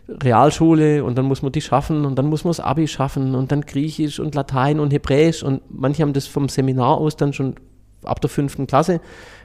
[0.10, 3.54] Realschule und dann muss man die schaffen und dann muss man das Abi schaffen und
[3.54, 5.42] dann Griechisch und Latein und Hebräisch.
[5.42, 7.56] Und manche haben das vom Seminar aus dann schon
[8.04, 9.00] ab der fünften Klasse.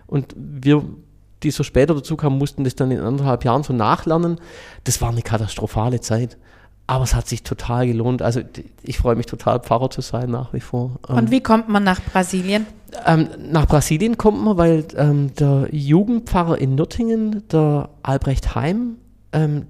[0.08, 0.82] Und wir,
[1.44, 4.40] die so später dazu kamen, mussten das dann in anderthalb Jahren so nachlernen.
[4.84, 6.36] Das war eine katastrophale Zeit.
[6.86, 8.20] Aber es hat sich total gelohnt.
[8.20, 8.40] Also
[8.82, 10.96] ich freue mich total, Pfarrer zu sein nach wie vor.
[11.08, 12.66] Und ähm, wie kommt man nach Brasilien?
[13.06, 18.96] Ähm, nach Brasilien kommt man, weil ähm, der Jugendpfarrer in Nürtingen, der Albrecht Heim,
[19.34, 19.66] ähm,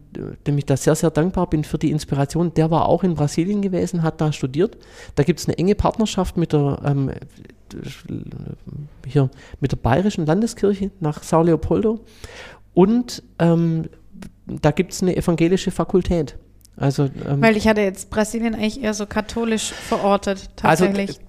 [0.47, 3.63] dem ich da sehr, sehr dankbar bin für die Inspiration, der war auch in Brasilien
[3.63, 4.77] gewesen, hat da studiert.
[5.15, 7.11] Da gibt es eine enge Partnerschaft mit der, ähm,
[9.07, 12.01] hier, mit der Bayerischen Landeskirche nach Sao Leopoldo.
[12.75, 13.89] Und ähm,
[14.47, 16.37] da gibt es eine evangelische Fakultät.
[16.77, 21.11] Also, ähm, Weil ich hatte jetzt Brasilien eigentlich eher so katholisch verortet, also, tatsächlich.
[21.11, 21.24] Also,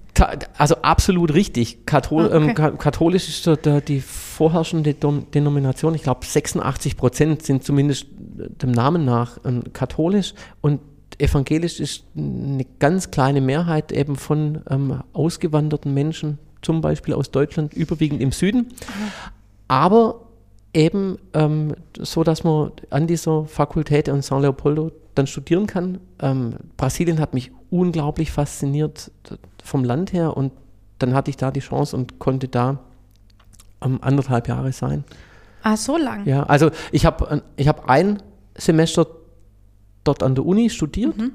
[0.58, 1.86] also absolut richtig.
[1.86, 2.68] Kathol ah, okay.
[2.68, 5.94] ähm, katholisch ist der, die vorherrschende Denomination.
[5.94, 10.80] Ich glaube, 86 Prozent sind zumindest dem Namen nach ähm, katholisch und
[11.18, 17.74] evangelisch ist eine ganz kleine Mehrheit eben von ähm, ausgewanderten Menschen, zum Beispiel aus Deutschland,
[17.74, 18.68] überwiegend im Süden.
[19.68, 20.26] Aber
[20.74, 25.98] eben ähm, so, dass man an dieser Fakultät in San Leopoldo dann studieren kann.
[26.20, 29.10] Ähm, Brasilien hat mich unglaublich fasziniert
[29.62, 30.52] vom Land her und
[30.98, 32.78] dann hatte ich da die Chance und konnte da
[33.82, 35.04] ähm, anderthalb Jahre sein.
[35.62, 36.26] Ah, so lang?
[36.26, 38.22] Ja, also ich habe äh, ich hab ein
[38.54, 39.06] Semester
[40.04, 41.32] dort an der Uni studiert mhm.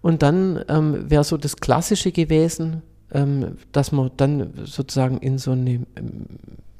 [0.00, 5.50] und dann ähm, wäre so das Klassische gewesen, ähm, dass man dann sozusagen in so
[5.52, 6.26] eine, ähm,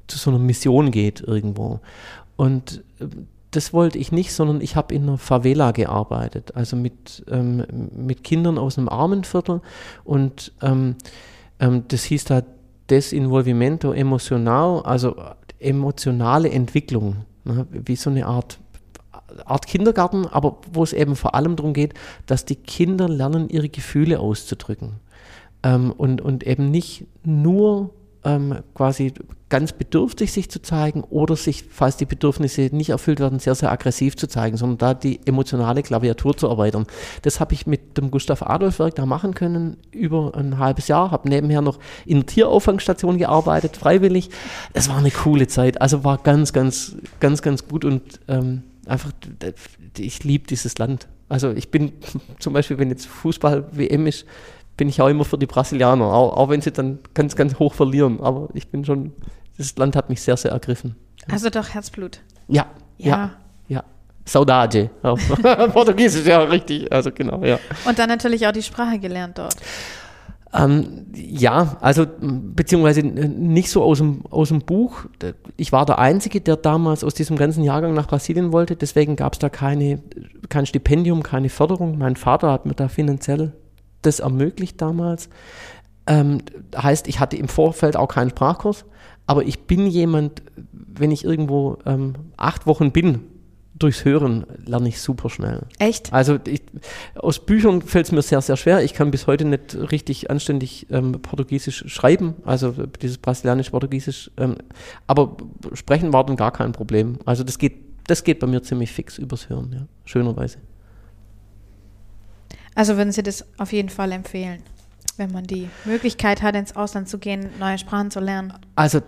[0.06, 1.80] zu so einer Mission geht irgendwo.
[2.36, 3.06] Und äh,
[3.56, 7.64] das wollte ich nicht, sondern ich habe in einer Favela gearbeitet, also mit, ähm,
[7.96, 9.62] mit Kindern aus einem Armenviertel
[10.04, 10.96] und ähm,
[11.58, 12.42] ähm, das hieß da
[12.90, 15.16] Desinvolvimento Emocional, also
[15.58, 18.58] emotionale Entwicklung, ne, wie so eine Art
[19.44, 21.94] Art Kindergarten, aber wo es eben vor allem darum geht,
[22.26, 25.00] dass die Kinder lernen, ihre Gefühle auszudrücken.
[25.62, 27.90] Ähm, und, und eben nicht nur
[28.26, 29.14] ähm, quasi
[29.48, 33.70] ganz bedürftig sich zu zeigen oder sich, falls die Bedürfnisse nicht erfüllt werden, sehr, sehr
[33.70, 36.86] aggressiv zu zeigen, sondern da die emotionale Klaviatur zu erweitern.
[37.22, 41.12] Das habe ich mit dem Gustav Adolf Werk da machen können über ein halbes Jahr,
[41.12, 44.30] habe nebenher noch in der Tierauffangstation gearbeitet, freiwillig.
[44.72, 49.12] Es war eine coole Zeit, also war ganz, ganz, ganz, ganz gut und ähm, einfach,
[49.96, 51.06] ich liebe dieses Land.
[51.28, 51.92] Also ich bin
[52.40, 54.26] zum Beispiel, wenn jetzt Fußball-WM ist,
[54.76, 57.74] bin ich auch immer für die Brasilianer, auch, auch wenn sie dann ganz, ganz hoch
[57.74, 58.20] verlieren.
[58.20, 59.12] Aber ich bin schon,
[59.56, 60.96] das Land hat mich sehr, sehr ergriffen.
[61.30, 62.20] Also doch Herzblut.
[62.48, 62.66] Ja,
[62.98, 63.30] ja, ja.
[63.68, 63.84] ja.
[64.24, 64.90] Saudade.
[65.72, 66.92] Portugiesisch, ja, richtig.
[66.92, 67.58] Also genau, ja.
[67.86, 69.56] Und dann natürlich auch die Sprache gelernt dort.
[70.52, 75.04] Ähm, ja, also beziehungsweise nicht so aus dem, aus dem Buch.
[75.56, 78.76] Ich war der Einzige, der damals aus diesem ganzen Jahrgang nach Brasilien wollte.
[78.76, 80.00] Deswegen gab es da keine,
[80.48, 81.98] kein Stipendium, keine Förderung.
[81.98, 83.52] Mein Vater hat mir da finanziell
[84.02, 85.28] das ermöglicht damals.
[86.06, 86.38] Ähm,
[86.76, 88.84] heißt, ich hatte im Vorfeld auch keinen Sprachkurs,
[89.26, 90.42] aber ich bin jemand,
[90.72, 93.22] wenn ich irgendwo ähm, acht Wochen bin,
[93.78, 95.62] durchs Hören lerne ich super schnell.
[95.78, 96.12] Echt?
[96.12, 96.62] Also ich,
[97.14, 98.82] aus Büchern fällt es mir sehr, sehr schwer.
[98.82, 102.72] Ich kann bis heute nicht richtig anständig ähm, Portugiesisch schreiben, also
[103.02, 104.30] dieses brasilianisch-Portugiesisch.
[104.38, 104.56] Ähm,
[105.06, 105.36] aber
[105.74, 107.18] sprechen war dann gar kein Problem.
[107.26, 107.76] Also das geht,
[108.06, 110.58] das geht bei mir ziemlich fix übers Hören, ja, schönerweise.
[112.76, 114.62] Also würden Sie das auf jeden Fall empfehlen,
[115.16, 118.52] wenn man die Möglichkeit hat, ins Ausland zu gehen, neue Sprachen zu lernen?
[118.76, 119.00] Also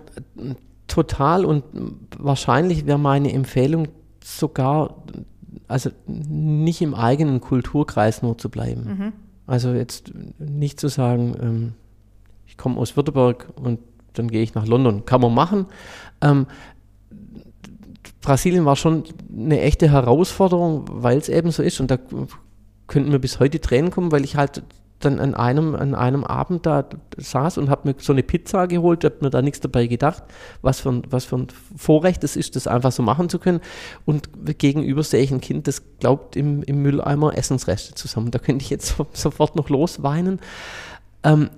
[0.88, 1.62] total und
[2.18, 3.88] wahrscheinlich wäre meine Empfehlung
[4.24, 5.02] sogar,
[5.68, 8.84] also nicht im eigenen Kulturkreis nur zu bleiben.
[8.84, 9.12] Mhm.
[9.46, 11.72] Also jetzt nicht zu sagen, ähm,
[12.46, 13.80] ich komme aus Württemberg und
[14.14, 15.04] dann gehe ich nach London.
[15.04, 15.66] Kann man machen.
[16.22, 16.46] Ähm,
[18.22, 21.80] Brasilien war schon eine echte Herausforderung, weil es eben so ist.
[21.80, 21.98] Und da
[22.88, 24.62] könnten mir bis heute Tränen kommen, weil ich halt
[25.00, 26.84] dann an einem, an einem Abend da
[27.16, 30.24] saß und habe mir so eine Pizza geholt, habe mir da nichts dabei gedacht,
[30.60, 33.60] was für, ein, was für ein Vorrecht es ist, das einfach so machen zu können.
[34.04, 34.28] Und
[34.58, 38.30] gegenüber sehe ich ein Kind, das glaubt, im, im Mülleimer Essensreste zusammen.
[38.30, 40.40] Da könnte ich jetzt so, sofort noch losweinen.
[41.22, 41.50] Ähm,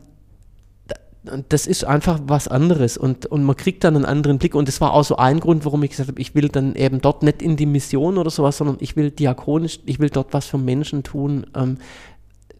[1.22, 4.54] das ist einfach was anderes und, und man kriegt dann einen anderen Blick.
[4.54, 7.00] Und das war auch so ein Grund, warum ich gesagt habe, ich will dann eben
[7.00, 10.46] dort nicht in die Mission oder sowas, sondern ich will diakonisch, ich will dort was
[10.46, 11.76] für Menschen tun, ähm,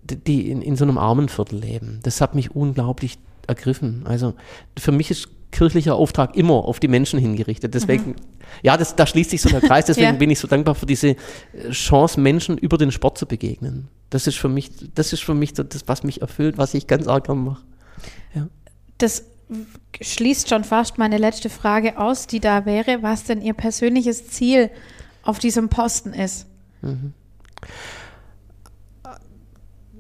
[0.03, 2.01] die in, in so einem Armenviertel leben.
[2.03, 4.03] Das hat mich unglaublich ergriffen.
[4.05, 4.35] Also
[4.79, 7.75] für mich ist kirchlicher Auftrag immer auf die Menschen hingerichtet.
[7.75, 8.17] Deswegen, mhm.
[8.63, 10.13] ja, das, da schließt sich so der Kreis, deswegen ja.
[10.13, 13.89] bin ich so dankbar für diese äh, Chance, Menschen über den Sport zu begegnen.
[14.11, 16.87] Das ist für mich, das ist für mich so das, was mich erfüllt, was ich
[16.87, 17.63] ganz arg gern mache.
[18.35, 18.49] Ja.
[18.99, 19.25] Das
[20.01, 24.71] schließt schon fast meine letzte Frage aus, die da wäre, was denn Ihr persönliches Ziel
[25.23, 26.47] auf diesem Posten ist.
[26.83, 27.13] Mhm.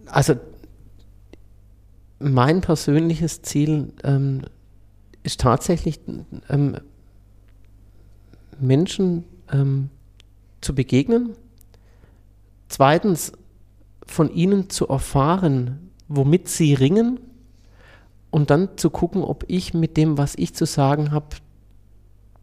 [0.06, 0.34] Also
[2.18, 4.42] mein persönliches Ziel ähm,
[5.22, 6.00] ist tatsächlich
[6.48, 6.76] ähm,
[8.58, 9.90] Menschen ähm,
[10.60, 11.34] zu begegnen.
[12.68, 13.32] Zweitens
[14.06, 17.20] von ihnen zu erfahren, womit sie ringen
[18.30, 21.26] und dann zu gucken, ob ich mit dem, was ich zu sagen habe,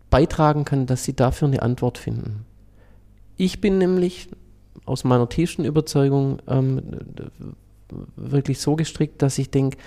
[0.09, 2.45] beitragen kann, dass sie dafür eine Antwort finden.
[3.35, 4.29] Ich bin nämlich
[4.85, 6.81] aus meiner tiefsten Überzeugung ähm,
[8.15, 9.77] wirklich so gestrickt, dass ich denke,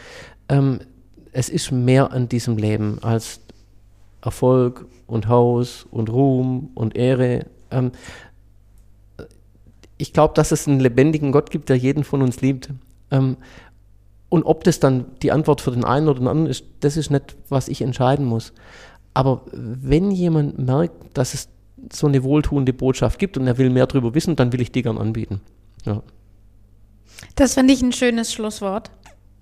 [0.49, 0.81] ähm,
[1.33, 3.41] es ist mehr an diesem Leben als
[4.23, 7.47] Erfolg und Haus und Ruhm und Ehre.
[7.71, 7.93] Ähm,
[9.97, 12.71] ich glaube, dass es einen lebendigen Gott gibt, der jeden von uns liebt.
[14.31, 17.11] Und ob das dann die Antwort für den einen oder den anderen ist, das ist
[17.11, 18.53] nicht, was ich entscheiden muss.
[19.13, 21.49] Aber wenn jemand merkt, dass es
[21.93, 24.83] so eine wohltuende Botschaft gibt und er will mehr darüber wissen, dann will ich die
[24.83, 25.41] gern anbieten.
[25.85, 26.03] Ja.
[27.35, 28.91] Das finde ich ein schönes Schlusswort.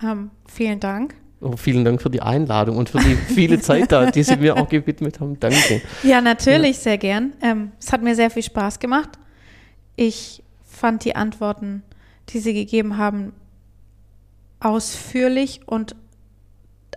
[0.02, 1.14] Ähm, vielen Dank.
[1.40, 4.56] Oh, vielen Dank für die Einladung und für die viele Zeit da, die Sie mir
[4.56, 5.38] auch gewidmet haben.
[5.38, 5.82] Danke.
[6.02, 6.82] Ja, natürlich, ja.
[6.82, 7.32] sehr gern.
[7.42, 9.10] Ähm, es hat mir sehr viel Spaß gemacht.
[9.96, 11.82] Ich fand die Antworten,
[12.30, 13.32] die Sie gegeben haben,
[14.60, 15.94] ausführlich und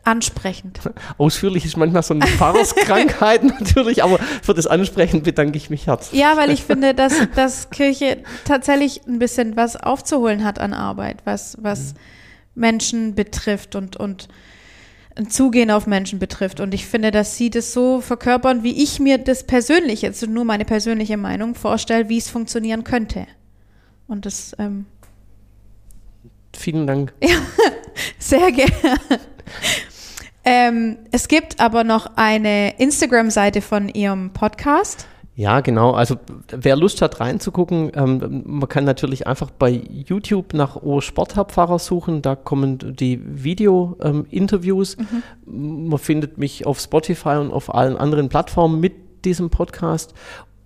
[0.04, 0.80] ansprechend.
[1.18, 6.20] Ausführlich ist manchmal so eine Pfarrerskrankheit natürlich, aber für das Ansprechen bedanke ich mich herzlich.
[6.20, 11.18] Ja, weil ich finde, dass, dass Kirche tatsächlich ein bisschen was aufzuholen hat an Arbeit,
[11.26, 11.98] was, was mhm.
[12.56, 14.28] Menschen betrifft und, und
[15.16, 16.60] ein Zugehen auf Menschen betrifft.
[16.60, 20.46] Und ich finde, dass sie das so verkörpern, wie ich mir das persönlich, jetzt nur
[20.46, 23.28] meine persönliche Meinung, vorstelle, wie es funktionieren könnte.
[24.08, 24.86] Und das ähm,
[26.56, 27.14] Vielen Dank.
[27.24, 27.36] Ja,
[28.18, 28.98] sehr gerne.
[30.44, 35.08] Ähm, es gibt aber noch eine Instagram-Seite von Ihrem Podcast.
[35.36, 35.92] Ja, genau.
[35.92, 36.18] Also
[36.50, 42.22] wer Lust hat reinzugucken, ähm, man kann natürlich einfach bei YouTube nach O Sportherpfarrer suchen.
[42.22, 44.98] Da kommen die Video-Interviews.
[45.00, 45.88] Ähm, mhm.
[45.90, 50.14] Man findet mich auf Spotify und auf allen anderen Plattformen mit diesem Podcast.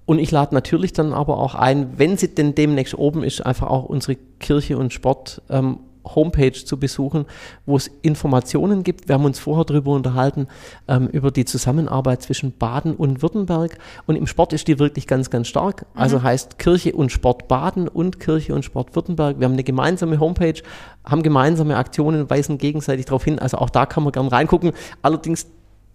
[0.06, 3.68] Und ich lade natürlich dann aber auch ein, wenn sie denn demnächst oben ist, einfach
[3.68, 5.80] auch unsere Kirche und Sport ähm,
[6.14, 7.26] Homepage zu besuchen,
[7.66, 9.08] wo es Informationen gibt.
[9.08, 10.48] Wir haben uns vorher darüber unterhalten,
[10.88, 13.78] ähm, über die Zusammenarbeit zwischen Baden und Württemberg.
[14.06, 15.86] Und im Sport ist die wirklich ganz, ganz stark.
[15.96, 16.24] Also mhm.
[16.24, 19.40] heißt Kirche und Sport Baden und Kirche und Sport Württemberg.
[19.40, 20.62] Wir haben eine gemeinsame Homepage,
[21.04, 23.40] haben gemeinsame Aktionen, weisen gegenseitig darauf hin.
[23.40, 24.74] Also auch da kann man gern reingucken.
[25.02, 25.48] Allerdings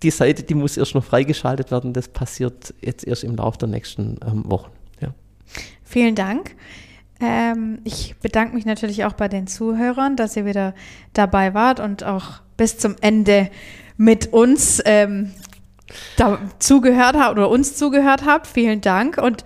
[0.02, 1.92] die Seite, die muss erst noch freigeschaltet werden.
[1.92, 4.70] Das passiert jetzt erst im Laufe der nächsten ähm, Wochen.
[5.00, 5.14] Ja.
[5.84, 6.56] Vielen Dank.
[7.20, 10.74] Ähm, ich bedanke mich natürlich auch bei den Zuhörern, dass ihr wieder
[11.12, 13.50] dabei wart und auch bis zum Ende
[13.96, 15.32] mit uns ähm,
[16.58, 18.46] zugehört habt oder uns zugehört habt.
[18.46, 19.44] Vielen Dank und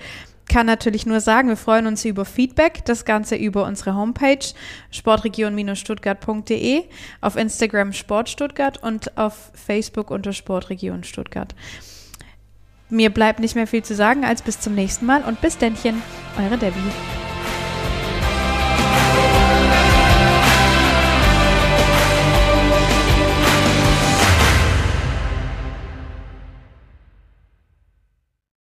[0.48, 4.44] kann natürlich nur sagen, wir freuen uns über Feedback, das Ganze über unsere Homepage
[4.90, 6.82] sportregion-stuttgart.de,
[7.20, 11.54] auf Instagram Sportstuttgart und auf Facebook unter Sportregion Stuttgart.
[12.90, 16.02] Mir bleibt nicht mehr viel zu sagen als bis zum nächsten Mal und bis dennchen,
[16.38, 16.92] eure Debbie.